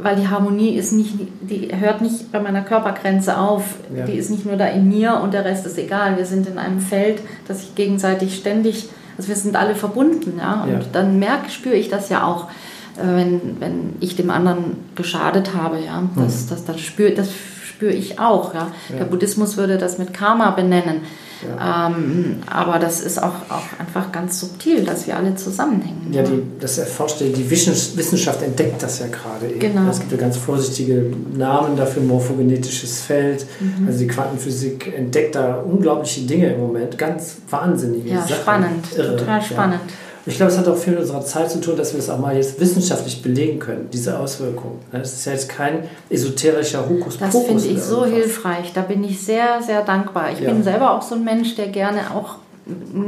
weil 0.00 0.16
die 0.16 0.28
Harmonie 0.28 0.74
ist 0.74 0.92
nicht, 0.92 1.14
die 1.40 1.70
hört 1.74 2.00
nicht 2.00 2.30
bei 2.30 2.40
meiner 2.40 2.62
Körpergrenze 2.62 3.38
auf. 3.38 3.64
Ja. 3.94 4.04
Die 4.06 4.12
ist 4.12 4.30
nicht 4.30 4.46
nur 4.46 4.56
da 4.56 4.66
in 4.66 4.88
mir 4.88 5.20
und 5.22 5.34
der 5.34 5.44
Rest 5.44 5.66
ist 5.66 5.78
egal. 5.78 6.16
Wir 6.16 6.26
sind 6.26 6.46
in 6.46 6.58
einem 6.58 6.80
Feld, 6.80 7.20
das 7.46 7.60
sich 7.60 7.74
gegenseitig 7.74 8.36
ständig, 8.36 8.88
also 9.16 9.28
wir 9.28 9.36
sind 9.36 9.56
alle 9.56 9.74
verbunden, 9.74 10.34
ja. 10.38 10.62
Und 10.64 10.70
ja. 10.70 10.80
dann 10.92 11.18
merke, 11.18 11.50
spüre 11.50 11.74
ich 11.74 11.88
das 11.88 12.08
ja 12.08 12.24
auch, 12.24 12.48
äh, 12.96 13.06
wenn, 13.06 13.56
wenn 13.58 13.96
ich 14.00 14.16
dem 14.16 14.30
anderen 14.30 14.76
geschadet 14.94 15.54
habe, 15.54 15.78
ja. 15.80 16.02
Das, 16.16 16.44
mhm. 16.44 16.48
das, 16.50 16.64
das, 16.64 16.80
spüre, 16.80 17.12
das 17.12 17.30
spüre 17.66 17.92
ich 17.92 18.20
auch, 18.20 18.54
ja. 18.54 18.68
ja. 18.90 18.96
Der 18.98 19.04
Buddhismus 19.04 19.56
würde 19.56 19.78
das 19.78 19.98
mit 19.98 20.14
Karma 20.14 20.50
benennen. 20.50 21.00
Ja. 21.42 21.88
Ähm, 21.88 22.40
aber 22.46 22.78
das 22.78 23.00
ist 23.00 23.22
auch, 23.22 23.34
auch 23.48 23.78
einfach 23.78 24.10
ganz 24.12 24.40
subtil, 24.40 24.84
dass 24.84 25.06
wir 25.06 25.16
alle 25.16 25.34
zusammenhängen. 25.34 26.08
Ja, 26.12 26.22
die, 26.22 26.42
das 26.60 26.78
erforscht, 26.78 27.20
die 27.20 27.50
Wissenschaft 27.50 28.42
entdeckt 28.42 28.82
das 28.82 28.98
ja 28.98 29.06
gerade 29.06 29.48
eben. 29.48 29.60
Genau. 29.60 29.90
Es 29.90 30.00
gibt 30.00 30.12
ja 30.12 30.18
ganz 30.18 30.36
vorsichtige 30.36 31.10
Namen 31.36 31.76
dafür, 31.76 32.02
morphogenetisches 32.02 33.02
Feld. 33.02 33.46
Mhm. 33.60 33.86
Also 33.86 33.98
die 34.00 34.06
Quantenphysik 34.06 34.92
entdeckt 34.96 35.34
da 35.34 35.56
unglaubliche 35.56 36.22
Dinge 36.22 36.52
im 36.54 36.60
Moment, 36.60 36.98
ganz 36.98 37.36
wahnsinnige 37.48 38.10
ja, 38.10 38.22
Sachen. 38.22 38.34
Spannend, 38.34 38.84
Irre. 38.96 39.16
total 39.16 39.42
spannend. 39.42 39.80
Ja. 39.86 40.07
Ich 40.28 40.36
glaube, 40.36 40.52
es 40.52 40.58
hat 40.58 40.68
auch 40.68 40.76
viel 40.76 40.92
mit 40.92 41.02
unserer 41.02 41.24
Zeit 41.24 41.50
zu 41.50 41.60
tun, 41.60 41.76
dass 41.76 41.94
wir 41.94 42.00
es 42.00 42.10
auch 42.10 42.18
mal 42.18 42.36
jetzt 42.36 42.60
wissenschaftlich 42.60 43.22
belegen 43.22 43.58
können, 43.58 43.88
diese 43.92 44.18
Auswirkungen. 44.18 44.78
Das 44.92 45.14
ist 45.14 45.24
ja 45.24 45.32
jetzt 45.32 45.48
kein 45.48 45.84
esoterischer 46.10 46.88
Hokuspokus. 46.88 47.32
Das 47.32 47.44
finde 47.44 47.64
ich 47.64 47.82
so 47.82 48.04
hilfreich. 48.04 48.72
Da 48.74 48.82
bin 48.82 49.02
ich 49.04 49.20
sehr, 49.20 49.62
sehr 49.62 49.82
dankbar. 49.82 50.30
Ich 50.32 50.40
ja. 50.40 50.50
bin 50.50 50.62
selber 50.62 50.92
auch 50.92 51.02
so 51.02 51.14
ein 51.14 51.24
Mensch, 51.24 51.56
der 51.56 51.68
gerne 51.68 52.14
auch 52.14 52.36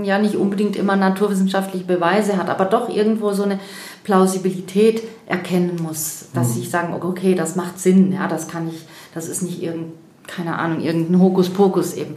ja 0.03 0.19
nicht 0.19 0.37
unbedingt 0.37 0.77
immer 0.77 0.97
naturwissenschaftliche 0.97 1.85
Beweise 1.85 2.39
hat, 2.39 2.49
aber 2.49 2.65
doch 2.65 2.89
irgendwo 2.89 3.33
so 3.33 3.43
eine 3.43 3.61
Plausibilität 4.05 5.03
erkennen 5.27 5.77
muss, 5.83 6.27
dass 6.33 6.55
mhm. 6.55 6.63
ich 6.63 6.71
sagen, 6.71 6.95
okay, 6.95 7.35
das 7.35 7.57
macht 7.57 7.79
Sinn, 7.79 8.13
ja, 8.13 8.27
das 8.27 8.49
kann 8.49 8.69
ich, 8.69 8.87
das 9.13 9.29
ist 9.29 9.43
nicht 9.43 9.63
irgendein 9.63 9.93
keine 10.35 10.59
Ahnung, 10.59 10.81
irgendein 10.81 11.21
Hokuspokus 11.21 11.95
eben. 11.95 12.17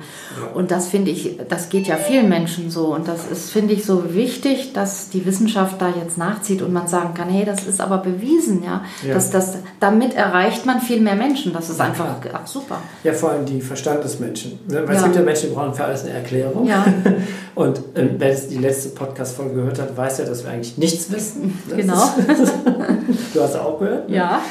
Und 0.54 0.72
das 0.72 0.88
finde 0.88 1.12
ich, 1.12 1.38
das 1.50 1.70
geht 1.70 1.88
ja 1.88 1.96
vielen 1.96 2.30
Menschen 2.30 2.70
so. 2.70 2.94
Und 2.94 3.08
das 3.08 3.30
ist, 3.30 3.52
finde 3.52 3.74
ich, 3.74 3.86
so 3.86 4.14
wichtig, 4.14 4.74
dass 4.74 5.10
die 5.10 5.26
Wissenschaft 5.26 5.82
da 5.82 5.90
jetzt 5.90 6.18
nachzieht 6.18 6.62
und 6.62 6.72
man 6.72 6.88
sagen 6.88 7.14
kann, 7.14 7.30
hey, 7.30 7.46
das 7.46 7.66
ist 7.66 7.82
aber 7.82 7.98
bewiesen, 7.98 8.64
ja. 8.64 8.84
ja. 9.06 9.14
Dass 9.14 9.32
das, 9.32 9.58
damit 9.80 10.14
erreicht 10.14 10.66
man 10.66 10.80
viel 10.80 11.02
mehr 11.02 11.16
Menschen. 11.16 11.54
Das 11.54 11.70
ist 11.70 11.82
einfach 11.82 12.16
ach, 12.34 12.48
super. 12.48 12.80
Ja, 13.04 13.14
vor 13.14 13.32
allem 13.32 13.46
die 13.46 13.62
Verstandesmenschen. 13.62 14.60
Weil 14.68 14.86
ja. 14.86 14.92
es 14.94 15.04
gibt 15.04 15.16
ja 15.16 15.22
Menschen, 15.22 15.50
die 15.50 15.56
brauchen 15.56 15.74
für 15.74 15.86
alles 15.86 16.04
eine 16.04 16.14
Erklärung. 16.14 16.68
Ja. 16.68 16.86
Und 17.56 17.82
ähm, 17.96 18.16
wer 18.18 18.30
jetzt 18.30 18.52
die 18.52 18.58
letzte 18.58 18.90
Podcast-Folge 18.90 19.56
gehört 19.56 19.80
hat, 19.80 19.96
weiß 19.96 20.20
ja, 20.20 20.26
dass 20.26 20.44
wir 20.44 20.52
eigentlich 20.52 20.78
nichts 20.78 21.12
wissen. 21.12 21.62
Das 21.70 21.78
genau. 21.78 22.04
Ist, 22.44 22.54
du 23.34 23.42
hast 23.42 23.56
auch 23.56 23.80
gehört? 23.80 24.10
Ne? 24.10 24.16
Ja. 24.16 24.42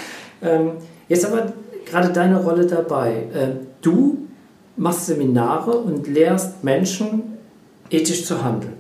Ähm, 0.43 0.73
jetzt 1.09 1.25
aber 1.25 1.53
gerade 1.93 2.13
deine 2.13 2.43
Rolle 2.43 2.67
dabei. 2.67 3.25
Ähm, 3.35 3.53
du 3.83 4.27
machst 4.77 5.07
Seminare 5.07 5.73
und 5.73 6.09
lehrst 6.09 6.65
Menschen, 6.65 7.23
ethisch 7.91 8.25
zu 8.25 8.43
handeln. 8.43 8.73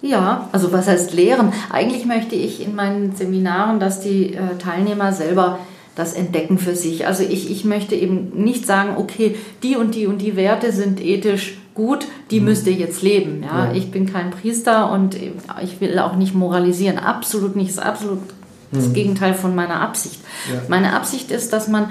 Ja, 0.00 0.48
also 0.52 0.72
was 0.72 0.86
heißt 0.86 1.12
lehren? 1.14 1.52
Eigentlich 1.70 2.06
möchte 2.06 2.36
ich 2.36 2.64
in 2.64 2.74
meinen 2.74 3.16
Seminaren, 3.16 3.80
dass 3.80 4.00
die 4.00 4.34
äh, 4.34 4.56
Teilnehmer 4.58 5.12
selber 5.12 5.58
das 5.96 6.12
entdecken 6.12 6.58
für 6.58 6.76
sich. 6.76 7.06
Also 7.06 7.24
ich, 7.24 7.50
ich 7.50 7.64
möchte 7.64 7.94
eben 7.94 8.30
nicht 8.34 8.66
sagen, 8.66 8.96
okay, 8.96 9.36
die 9.62 9.76
und 9.76 9.94
die 9.94 10.06
und 10.06 10.18
die 10.18 10.36
Werte 10.36 10.72
sind 10.72 11.00
ethisch 11.00 11.58
gut, 11.74 12.06
die 12.30 12.40
mhm. 12.40 12.46
müsst 12.46 12.66
ihr 12.66 12.74
jetzt 12.74 13.02
leben. 13.02 13.42
Ja? 13.42 13.66
ja? 13.66 13.72
Ich 13.72 13.90
bin 13.90 14.06
kein 14.12 14.30
Priester 14.30 14.92
und 14.92 15.16
ich 15.62 15.80
will 15.80 15.98
auch 15.98 16.16
nicht 16.16 16.34
moralisieren. 16.34 16.98
Absolut 16.98 17.56
nicht. 17.56 17.70
Das 17.70 17.78
ist 17.78 17.82
absolut 17.82 18.18
mhm. 18.18 18.76
das 18.76 18.92
Gegenteil 18.92 19.34
von 19.34 19.54
meiner 19.54 19.80
Absicht. 19.80 20.20
Ja. 20.52 20.60
Meine 20.68 20.94
Absicht 20.94 21.30
ist, 21.30 21.52
dass 21.52 21.68
man 21.68 21.90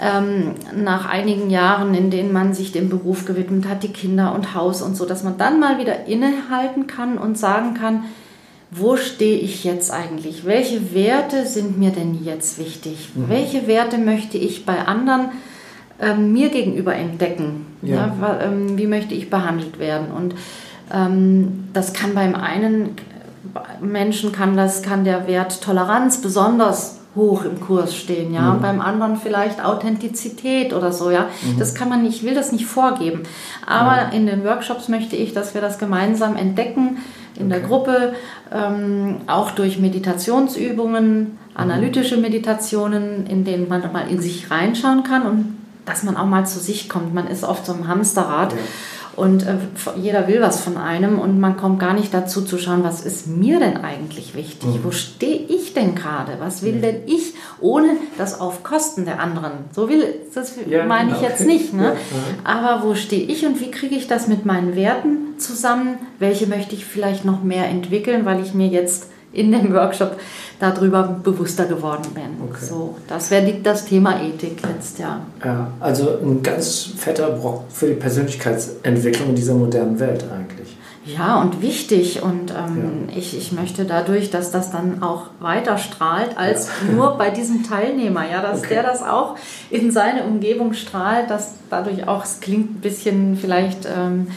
ähm, 0.00 0.54
nach 0.76 1.06
einigen 1.06 1.50
Jahren, 1.50 1.94
in 1.94 2.10
denen 2.10 2.32
man 2.32 2.54
sich 2.54 2.72
dem 2.72 2.88
Beruf 2.88 3.24
gewidmet 3.24 3.68
hat, 3.68 3.82
die 3.82 3.92
Kinder 3.92 4.34
und 4.34 4.54
Haus 4.54 4.82
und 4.82 4.96
so, 4.96 5.04
dass 5.04 5.24
man 5.24 5.38
dann 5.38 5.58
mal 5.58 5.78
wieder 5.78 6.06
innehalten 6.06 6.86
kann 6.86 7.18
und 7.18 7.36
sagen 7.36 7.74
kann, 7.74 8.04
wo 8.70 8.96
stehe 8.96 9.38
ich 9.38 9.64
jetzt 9.64 9.90
eigentlich? 9.90 10.44
Welche 10.44 10.94
Werte 10.94 11.46
sind 11.46 11.78
mir 11.78 11.90
denn 11.90 12.22
jetzt 12.22 12.58
wichtig? 12.58 13.10
Mhm. 13.14 13.28
Welche 13.28 13.66
Werte 13.66 13.98
möchte 13.98 14.36
ich 14.36 14.66
bei 14.66 14.86
anderen 14.86 15.30
ähm, 16.00 16.32
mir 16.32 16.50
gegenüber 16.50 16.94
entdecken? 16.94 17.66
Ja. 17.82 18.14
ja 18.20 18.40
ähm, 18.42 18.76
wie 18.78 18.86
möchte 18.86 19.14
ich 19.14 19.30
behandelt 19.30 19.78
werden? 19.78 20.08
Und 20.14 20.34
ähm, 20.92 21.68
das 21.72 21.92
kann 21.92 22.14
beim 22.14 22.34
einen 22.34 22.90
Menschen 23.80 24.32
kann 24.32 24.56
das 24.56 24.82
kann 24.82 25.04
der 25.04 25.26
Wert 25.26 25.62
Toleranz 25.62 26.20
besonders 26.20 26.97
hoch 27.16 27.44
im 27.44 27.60
Kurs 27.60 27.94
stehen, 27.94 28.32
ja. 28.32 28.54
Mhm. 28.54 28.60
Beim 28.60 28.80
anderen 28.80 29.16
vielleicht 29.16 29.64
Authentizität 29.64 30.72
oder 30.72 30.92
so, 30.92 31.10
ja. 31.10 31.26
Mhm. 31.42 31.58
Das 31.58 31.74
kann 31.74 31.88
man 31.88 32.02
nicht, 32.02 32.18
ich 32.18 32.24
will 32.24 32.34
das 32.34 32.52
nicht 32.52 32.66
vorgeben. 32.66 33.22
Aber 33.66 33.96
ja. 33.96 34.08
in 34.10 34.26
den 34.26 34.44
Workshops 34.44 34.88
möchte 34.88 35.16
ich, 35.16 35.32
dass 35.32 35.54
wir 35.54 35.60
das 35.60 35.78
gemeinsam 35.78 36.36
entdecken 36.36 36.98
in 37.34 37.46
okay. 37.46 37.60
der 37.60 37.60
Gruppe, 37.60 38.14
ähm, 38.52 39.18
auch 39.26 39.50
durch 39.52 39.78
Meditationsübungen, 39.78 41.18
mhm. 41.18 41.38
analytische 41.54 42.16
Meditationen, 42.16 43.26
in 43.26 43.44
denen 43.44 43.68
man 43.68 43.92
mal 43.92 44.08
in 44.08 44.20
sich 44.20 44.50
reinschauen 44.50 45.02
kann 45.02 45.22
und 45.22 45.58
dass 45.84 46.02
man 46.02 46.16
auch 46.16 46.26
mal 46.26 46.46
zu 46.46 46.58
sich 46.58 46.88
kommt. 46.88 47.14
Man 47.14 47.26
ist 47.26 47.44
oft 47.44 47.64
so 47.64 47.72
im 47.72 47.88
Hamsterrad. 47.88 48.52
Ja 48.52 48.58
und 49.18 49.44
äh, 49.46 49.56
jeder 49.96 50.28
will 50.28 50.40
was 50.40 50.60
von 50.60 50.76
einem 50.76 51.18
und 51.18 51.40
man 51.40 51.56
kommt 51.56 51.80
gar 51.80 51.92
nicht 51.92 52.14
dazu 52.14 52.42
zu 52.42 52.56
schauen, 52.56 52.84
was 52.84 53.04
ist 53.04 53.26
mir 53.26 53.58
denn 53.58 53.76
eigentlich 53.78 54.36
wichtig? 54.36 54.68
Mhm. 54.68 54.84
Wo 54.84 54.90
stehe 54.92 55.40
ich 55.40 55.74
denn 55.74 55.96
gerade? 55.96 56.34
Was 56.38 56.62
will 56.62 56.74
mhm. 56.74 56.82
denn 56.82 56.96
ich, 57.06 57.34
ohne 57.60 57.96
das 58.16 58.40
auf 58.40 58.62
Kosten 58.62 59.04
der 59.04 59.20
anderen? 59.20 59.52
So 59.72 59.88
will, 59.88 60.04
das 60.34 60.54
ja, 60.68 60.84
meine 60.84 61.16
ich 61.16 61.20
jetzt 61.20 61.44
nicht. 61.44 61.74
Ne? 61.74 61.84
Ja, 61.84 61.94
Aber 62.44 62.88
wo 62.88 62.94
stehe 62.94 63.24
ich 63.24 63.44
und 63.44 63.60
wie 63.60 63.72
kriege 63.72 63.96
ich 63.96 64.06
das 64.06 64.28
mit 64.28 64.46
meinen 64.46 64.76
Werten 64.76 65.38
zusammen? 65.38 65.98
Welche 66.20 66.46
möchte 66.46 66.76
ich 66.76 66.84
vielleicht 66.84 67.24
noch 67.24 67.42
mehr 67.42 67.66
entwickeln, 67.66 68.24
weil 68.24 68.40
ich 68.40 68.54
mir 68.54 68.68
jetzt 68.68 69.08
in 69.32 69.52
dem 69.52 69.72
Workshop 69.74 70.16
darüber 70.58 71.20
bewusster 71.22 71.66
geworden 71.66 72.08
bin. 72.14 72.48
Okay. 72.48 72.64
So, 72.64 72.96
das 73.06 73.30
wäre 73.30 73.52
das 73.62 73.84
Thema 73.84 74.20
Ethik 74.20 74.58
jetzt, 74.66 74.98
ja. 74.98 75.20
Ja, 75.44 75.70
also 75.80 76.18
ein 76.22 76.42
ganz 76.42 76.90
fetter 76.96 77.30
Brock 77.30 77.64
für 77.70 77.86
die 77.86 77.94
Persönlichkeitsentwicklung 77.94 79.30
in 79.30 79.36
dieser 79.36 79.54
modernen 79.54 80.00
Welt 80.00 80.24
eigentlich. 80.34 80.76
Ja, 81.16 81.40
und 81.40 81.62
wichtig. 81.62 82.22
Und 82.22 82.50
ähm, 82.50 83.08
ja. 83.08 83.16
ich, 83.16 83.36
ich 83.36 83.52
möchte 83.52 83.84
dadurch, 83.84 84.30
dass 84.30 84.50
das 84.50 84.70
dann 84.70 85.02
auch 85.02 85.26
weiter 85.40 85.78
strahlt, 85.78 86.36
als 86.36 86.68
ja. 86.86 86.94
nur 86.94 87.16
bei 87.16 87.30
diesem 87.30 87.62
Teilnehmer, 87.62 88.28
ja, 88.30 88.42
dass 88.42 88.58
okay. 88.58 88.74
der 88.74 88.82
das 88.82 89.02
auch 89.02 89.36
in 89.70 89.90
seine 89.90 90.24
Umgebung 90.24 90.74
strahlt, 90.74 91.30
dass 91.30 91.54
dadurch 91.70 92.06
auch, 92.06 92.24
es 92.24 92.40
klingt 92.40 92.78
ein 92.78 92.80
bisschen 92.80 93.36
vielleicht 93.36 93.86
ähm, 93.86 94.28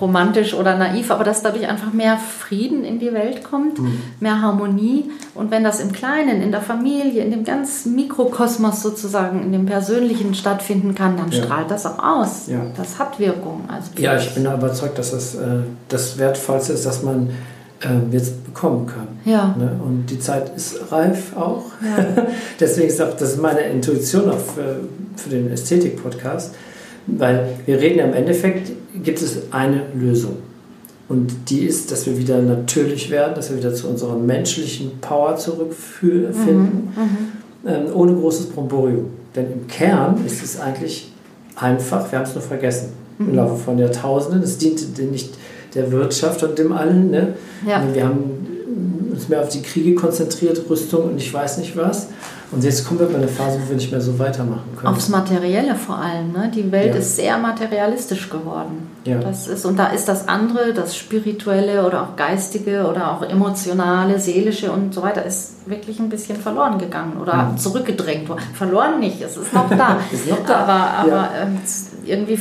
romantisch 0.00 0.54
oder 0.54 0.76
naiv, 0.76 1.10
aber 1.10 1.24
dass 1.24 1.42
dadurch 1.42 1.66
einfach 1.68 1.92
mehr 1.92 2.18
Frieden 2.18 2.84
in 2.84 2.98
die 2.98 3.12
Welt 3.12 3.44
kommt, 3.44 3.78
mhm. 3.78 4.00
mehr 4.20 4.40
Harmonie. 4.40 5.10
Und 5.34 5.50
wenn 5.50 5.64
das 5.64 5.80
im 5.80 5.92
Kleinen, 5.92 6.42
in 6.42 6.50
der 6.50 6.60
Familie, 6.60 7.24
in 7.24 7.30
dem 7.30 7.44
ganzen 7.44 7.94
Mikrokosmos 7.94 8.82
sozusagen, 8.82 9.42
in 9.42 9.52
dem 9.52 9.66
Persönlichen 9.66 10.34
stattfinden 10.34 10.94
kann, 10.94 11.16
dann 11.16 11.30
ja. 11.30 11.42
strahlt 11.42 11.70
das 11.70 11.86
auch 11.86 11.98
aus. 11.98 12.46
Ja. 12.48 12.60
Das 12.76 12.98
hat 12.98 13.18
Wirkung. 13.18 13.64
Also 13.68 13.90
ja, 13.96 14.16
ich 14.16 14.34
bin 14.34 14.44
überzeugt, 14.44 14.98
dass 14.98 15.12
das 15.12 15.34
äh, 15.34 15.62
das 15.88 16.18
Wertvollste 16.18 16.72
ist, 16.74 16.86
dass 16.86 17.02
man 17.02 17.30
äh, 17.80 18.14
jetzt 18.14 18.44
bekommen 18.44 18.86
kann. 18.86 19.08
Ja. 19.24 19.54
Ne? 19.58 19.80
Und 19.82 20.06
die 20.06 20.18
Zeit 20.18 20.54
ist 20.54 20.92
reif 20.92 21.36
auch. 21.36 21.64
Ja. 21.82 22.24
Deswegen 22.60 22.88
ist 22.88 23.00
auch, 23.00 23.16
das 23.16 23.32
ist 23.32 23.42
meine 23.42 23.60
Intuition 23.60 24.30
auch 24.30 24.38
für, 24.38 24.80
für 25.16 25.30
den 25.30 25.50
Ästhetik-Podcast 25.50 26.54
weil 27.06 27.58
wir 27.66 27.80
reden 27.80 27.98
ja 27.98 28.04
im 28.04 28.14
Endeffekt, 28.14 28.72
gibt 29.02 29.20
es 29.20 29.38
eine 29.50 29.82
Lösung. 29.94 30.36
Und 31.08 31.50
die 31.50 31.64
ist, 31.64 31.90
dass 31.90 32.06
wir 32.06 32.16
wieder 32.16 32.40
natürlich 32.40 33.10
werden, 33.10 33.34
dass 33.34 33.50
wir 33.50 33.58
wieder 33.58 33.74
zu 33.74 33.88
unserer 33.88 34.16
menschlichen 34.16 34.92
Power 35.00 35.36
zurückfinden, 35.36 36.92
mhm, 36.94 37.02
mhm. 37.02 37.68
ähm, 37.68 37.86
ohne 37.94 38.14
großes 38.14 38.46
Bromborium. 38.46 39.06
Denn 39.34 39.52
im 39.52 39.66
Kern 39.66 40.24
ist 40.24 40.42
es 40.42 40.58
eigentlich 40.58 41.12
einfach, 41.56 42.10
wir 42.10 42.18
haben 42.18 42.26
es 42.26 42.34
nur 42.34 42.42
vergessen 42.42 42.90
mhm. 43.18 43.28
im 43.28 43.36
Laufe 43.36 43.56
von 43.56 43.78
Jahrtausenden. 43.78 44.42
Es 44.42 44.58
diente 44.58 45.02
nicht 45.02 45.34
der 45.74 45.90
Wirtschaft 45.90 46.42
und 46.42 46.58
dem 46.58 46.72
allen. 46.72 47.10
Ne? 47.10 47.34
Ja. 47.66 47.82
Wir 47.92 48.06
haben 48.06 49.10
uns 49.12 49.28
mehr 49.28 49.40
auf 49.40 49.48
die 49.48 49.62
Kriege 49.62 49.94
konzentriert, 49.94 50.62
Rüstung 50.70 51.10
und 51.10 51.18
ich 51.18 51.32
weiß 51.32 51.58
nicht 51.58 51.76
was. 51.76 52.08
Und 52.52 52.62
jetzt 52.62 52.86
kommen 52.86 53.00
wir 53.00 53.08
in 53.08 53.16
eine 53.16 53.28
Phase, 53.28 53.58
wo 53.62 53.68
wir 53.70 53.76
nicht 53.76 53.90
mehr 53.90 54.00
so 54.00 54.18
weitermachen 54.18 54.76
können. 54.76 54.94
Aufs 54.94 55.08
Materielle 55.08 55.74
vor 55.74 55.96
allem. 55.96 56.32
Ne? 56.32 56.50
Die 56.54 56.70
Welt 56.70 56.94
ja. 56.94 57.00
ist 57.00 57.16
sehr 57.16 57.38
materialistisch 57.38 58.28
geworden. 58.28 58.90
Ja. 59.04 59.18
Das 59.20 59.48
ist, 59.48 59.64
und 59.64 59.78
da 59.78 59.86
ist 59.86 60.06
das 60.06 60.28
andere, 60.28 60.74
das 60.74 60.94
Spirituelle 60.94 61.86
oder 61.86 62.02
auch 62.02 62.14
Geistige 62.14 62.86
oder 62.86 63.10
auch 63.10 63.22
Emotionale, 63.22 64.18
Seelische 64.18 64.70
und 64.70 64.92
so 64.92 65.02
weiter, 65.02 65.24
ist 65.24 65.66
wirklich 65.66 65.98
ein 65.98 66.10
bisschen 66.10 66.36
verloren 66.36 66.78
gegangen 66.78 67.16
oder 67.20 67.44
mhm. 67.44 67.58
zurückgedrängt 67.58 68.28
worden. 68.28 68.42
Verloren 68.52 69.00
nicht, 69.00 69.22
es 69.22 69.38
ist 69.38 69.54
noch 69.54 69.70
da. 69.70 69.98
ist 70.12 70.28
noch 70.28 70.44
da. 70.44 70.56
Aber, 70.56 70.72
aber 70.72 71.08
ja. 71.08 71.30
ähm, 71.42 71.58
irgendwie 72.04 72.38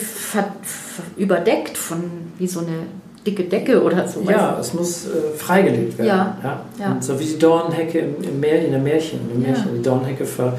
überdeckt 1.16 1.78
von 1.78 2.04
wie 2.38 2.48
so 2.48 2.60
eine 2.60 2.86
dicke 3.26 3.44
Decke 3.44 3.82
oder 3.82 4.08
so. 4.08 4.22
Ja, 4.22 4.58
es 4.60 4.74
muss 4.74 5.06
äh, 5.06 5.38
freigelegt 5.38 5.98
werden. 5.98 6.08
Ja. 6.08 6.38
ja. 6.44 6.66
ja. 6.80 6.98
so 7.00 7.20
wie 7.20 7.26
die 7.26 7.40
Dornhecke 7.40 8.00
im, 8.00 8.24
im 8.24 8.40
Meer, 8.40 8.66
in 8.66 8.72
der 8.72 8.80
Märchen. 8.80 9.20
Im 9.34 9.42
Märchen. 9.42 9.68
Ja. 9.68 9.78
Die 9.78 9.82
Dornhecke 9.82 10.26
ver, 10.26 10.58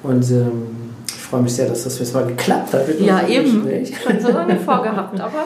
und 0.02 0.30
ähm, 0.32 0.90
freue 1.08 1.42
mich 1.42 1.54
sehr, 1.54 1.68
dass 1.68 1.84
das 1.84 2.00
jetzt 2.00 2.14
mal 2.14 2.26
geklappt 2.26 2.74
hat. 2.74 3.00
Ja, 3.00 3.28
eben. 3.28 3.64
Gespräch. 3.64 3.94
Schon 4.02 4.20
so 4.20 4.30
lange 4.30 4.56
vorgehabt, 4.66 5.20
aber 5.20 5.46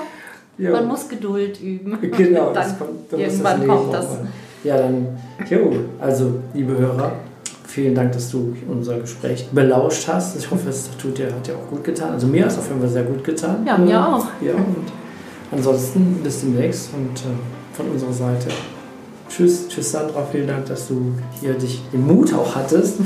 ja. 0.58 0.72
man 0.72 0.88
muss 0.88 1.08
Geduld 1.08 1.62
üben. 1.62 1.98
Genau, 2.18 2.54
das 2.54 2.78
kommt, 2.78 3.12
dann 3.12 3.20
irgendwann 3.20 3.60
das 3.60 3.68
kommt 3.68 3.94
das. 3.94 4.08
Ja, 4.63 4.78
dann, 4.78 5.08
jo, 5.50 5.74
also 6.00 6.39
liebe 6.54 6.78
Hörer, 6.78 7.13
vielen 7.68 7.96
Dank, 7.96 8.13
dass 8.13 8.30
du 8.30 8.56
unser 8.70 9.00
Gespräch 9.00 9.50
belauscht 9.52 10.08
hast. 10.08 10.38
Ich 10.38 10.50
hoffe, 10.50 10.70
es 10.70 10.89
tut 10.98 11.18
dir, 11.18 11.26
hat 11.26 11.46
dir 11.46 11.56
auch 11.56 11.70
gut 11.70 11.84
getan. 11.84 12.12
Also 12.13 12.28
mir 12.28 12.44
hat 12.44 12.52
es 12.52 12.58
auf 12.58 12.68
jeden 12.68 12.80
Fall 12.80 12.89
sehr 12.89 13.04
gut 13.04 13.24
getan. 13.24 13.66
Ja, 13.66 13.78
mir 13.78 14.00
auch. 14.00 14.26
Ja, 14.42 14.54
und 14.54 14.92
ansonsten 15.52 16.20
bis 16.24 16.42
demnächst 16.42 16.94
und 16.94 17.20
äh, 17.20 17.76
von 17.76 17.89
unserer 17.89 18.13
Seite. 18.13 18.48
Tschüss, 19.30 19.68
tschüss 19.68 19.92
Sandra, 19.92 20.26
vielen 20.32 20.48
Dank, 20.48 20.68
dass 20.68 20.88
du 20.88 21.13
hier 21.42 21.54
dich 21.56 21.82
den 21.92 22.06
Mut 22.06 22.34
auch 22.34 22.56
hattest, 22.56 23.00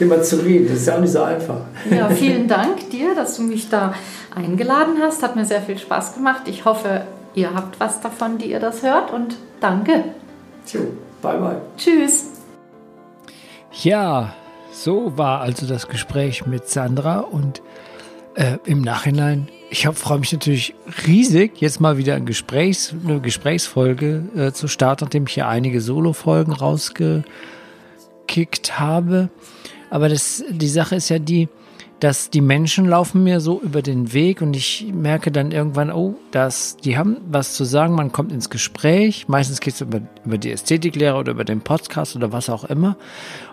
immer 0.00 0.22
zu 0.22 0.36
reden. 0.36 0.68
Das 0.68 0.78
ist 0.78 0.86
ja 0.86 0.96
auch 0.96 1.00
nicht 1.00 1.12
so 1.12 1.22
einfach. 1.22 1.60
Ja, 1.90 2.08
vielen 2.10 2.48
Dank 2.48 2.90
dir, 2.90 3.14
dass 3.14 3.36
du 3.36 3.42
mich 3.42 3.68
da 3.68 3.94
eingeladen 4.34 4.96
hast. 5.00 5.22
Hat 5.22 5.36
mir 5.36 5.44
sehr 5.44 5.62
viel 5.62 5.78
Spaß 5.78 6.14
gemacht. 6.14 6.42
Ich 6.46 6.64
hoffe, 6.64 7.02
ihr 7.34 7.54
habt 7.54 7.80
was 7.80 8.00
davon, 8.00 8.38
die 8.38 8.50
ihr 8.50 8.60
das 8.60 8.82
hört 8.82 9.12
und 9.12 9.36
danke. 9.60 10.04
Tschüss, 10.66 10.82
bye 11.22 11.38
bye. 11.38 11.60
Tschüss. 11.76 12.30
Ja, 13.82 14.34
so 14.72 15.16
war 15.16 15.40
also 15.40 15.66
das 15.66 15.88
Gespräch 15.88 16.46
mit 16.46 16.68
Sandra 16.68 17.20
und 17.20 17.62
äh, 18.34 18.58
im 18.64 18.82
Nachhinein, 18.82 19.48
ich 19.70 19.86
freue 19.86 20.18
mich 20.18 20.32
natürlich 20.32 20.74
riesig, 21.06 21.60
jetzt 21.60 21.80
mal 21.80 21.96
wieder 21.98 22.14
ein 22.14 22.26
Gesprächs, 22.26 22.94
eine 23.04 23.20
Gesprächsfolge 23.20 24.24
äh, 24.36 24.52
zu 24.52 24.68
starten, 24.68 25.04
nachdem 25.04 25.26
ich 25.26 25.34
hier 25.34 25.48
einige 25.48 25.80
Solo-Folgen 25.80 26.52
rausgekickt 26.52 27.24
habe. 28.78 29.30
Aber 29.94 30.08
das, 30.08 30.42
die 30.50 30.66
Sache 30.66 30.96
ist 30.96 31.08
ja 31.08 31.20
die, 31.20 31.48
dass 32.00 32.28
die 32.28 32.40
Menschen 32.40 32.86
laufen 32.86 33.22
mir 33.22 33.38
so 33.38 33.60
über 33.60 33.80
den 33.80 34.12
Weg 34.12 34.42
und 34.42 34.56
ich 34.56 34.90
merke 34.92 35.30
dann 35.30 35.52
irgendwann, 35.52 35.92
oh, 35.92 36.16
dass 36.32 36.76
die 36.78 36.98
haben 36.98 37.18
was 37.28 37.54
zu 37.54 37.62
sagen, 37.62 37.94
man 37.94 38.10
kommt 38.10 38.32
ins 38.32 38.50
Gespräch, 38.50 39.28
meistens 39.28 39.60
geht 39.60 39.74
es 39.74 39.82
über, 39.82 40.00
über 40.24 40.36
die 40.36 40.50
Ästhetiklehre 40.50 41.16
oder 41.16 41.30
über 41.30 41.44
den 41.44 41.60
Podcast 41.60 42.16
oder 42.16 42.32
was 42.32 42.50
auch 42.50 42.64
immer. 42.64 42.96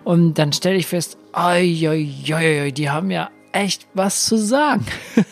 Und 0.04 0.40
dann 0.40 0.52
stelle 0.52 0.78
ich 0.78 0.88
fest, 0.88 1.16
oi, 1.34 1.88
oi, 1.88 2.10
oi, 2.34 2.62
oi, 2.64 2.72
die 2.72 2.90
haben 2.90 3.12
ja 3.12 3.30
echt 3.52 3.86
was 3.94 4.26
zu 4.26 4.36
sagen. 4.38 4.88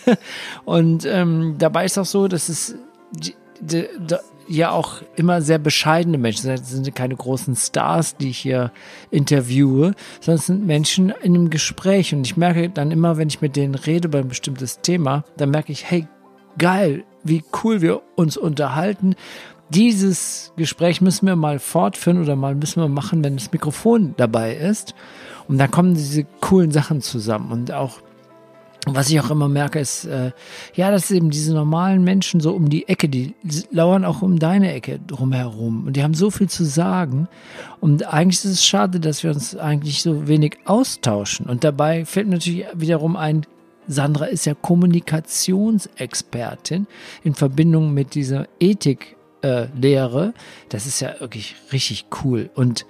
und 0.65 1.05
ähm, 1.05 1.55
dabei 1.57 1.85
ist 1.85 1.97
auch 1.97 2.05
so, 2.05 2.27
dass 2.27 2.49
es 2.49 2.75
die, 3.13 3.33
die, 3.61 3.87
die, 3.97 4.15
ja 4.49 4.71
auch 4.71 4.95
immer 5.15 5.41
sehr 5.41 5.59
bescheidene 5.59 6.17
Menschen. 6.17 6.49
Das 6.49 6.69
sind 6.69 6.93
keine 6.95 7.15
großen 7.15 7.55
Stars, 7.55 8.17
die 8.17 8.31
ich 8.31 8.39
hier 8.39 8.71
interviewe, 9.11 9.93
sondern 10.19 10.39
es 10.39 10.47
sind 10.47 10.65
Menschen 10.65 11.13
in 11.21 11.35
einem 11.35 11.49
Gespräch. 11.49 12.13
Und 12.13 12.25
ich 12.25 12.35
merke 12.35 12.69
dann 12.69 12.91
immer, 12.91 13.17
wenn 13.17 13.29
ich 13.29 13.41
mit 13.41 13.55
denen 13.55 13.75
rede 13.75 14.07
über 14.07 14.19
ein 14.19 14.27
bestimmtes 14.27 14.81
Thema, 14.81 15.23
dann 15.37 15.51
merke 15.51 15.71
ich, 15.71 15.89
hey, 15.89 16.07
geil, 16.57 17.03
wie 17.23 17.43
cool 17.63 17.81
wir 17.81 18.01
uns 18.15 18.37
unterhalten. 18.37 19.15
Dieses 19.69 20.51
Gespräch 20.57 20.99
müssen 20.99 21.27
wir 21.27 21.35
mal 21.35 21.59
fortführen 21.59 22.21
oder 22.21 22.35
mal 22.35 22.55
müssen 22.55 22.81
wir 22.81 22.89
machen, 22.89 23.23
wenn 23.23 23.37
das 23.37 23.51
Mikrofon 23.51 24.15
dabei 24.17 24.55
ist. 24.55 24.95
Und 25.47 25.59
dann 25.59 25.69
kommen 25.69 25.93
diese 25.93 26.25
coolen 26.41 26.71
Sachen 26.71 27.01
zusammen. 27.01 27.51
Und 27.51 27.71
auch 27.71 27.99
was 28.87 29.09
ich 29.09 29.19
auch 29.19 29.29
immer 29.29 29.49
merke, 29.49 29.79
ist, 29.79 30.05
äh, 30.05 30.31
ja, 30.73 30.89
dass 30.89 31.11
eben 31.11 31.29
diese 31.29 31.53
normalen 31.53 32.03
Menschen 32.03 32.39
so 32.39 32.53
um 32.53 32.69
die 32.69 32.87
Ecke, 32.87 33.09
die 33.09 33.35
lauern 33.71 34.05
auch 34.05 34.21
um 34.21 34.39
deine 34.39 34.73
Ecke 34.73 34.99
drumherum 35.05 35.87
und 35.87 35.97
die 35.97 36.03
haben 36.03 36.13
so 36.13 36.31
viel 36.31 36.47
zu 36.49 36.63
sagen. 36.63 37.27
Und 37.81 38.07
eigentlich 38.11 38.45
ist 38.45 38.45
es 38.45 38.65
schade, 38.65 38.99
dass 38.99 39.23
wir 39.23 39.31
uns 39.31 39.55
eigentlich 39.55 40.01
so 40.01 40.27
wenig 40.27 40.57
austauschen. 40.65 41.45
Und 41.47 41.63
dabei 41.63 42.03
fällt 42.05 42.27
mir 42.27 42.35
natürlich 42.35 42.65
wiederum 42.73 43.15
ein, 43.15 43.45
Sandra 43.87 44.25
ist 44.25 44.45
ja 44.45 44.53
Kommunikationsexpertin 44.53 46.85
in 47.23 47.33
Verbindung 47.33 47.93
mit 47.93 48.13
dieser 48.13 48.47
Ethiklehre. 48.59 50.27
Äh, 50.27 50.33
das 50.69 50.85
ist 50.85 50.99
ja 50.99 51.19
wirklich 51.19 51.55
richtig 51.73 52.05
cool. 52.23 52.51
Und 52.53 52.85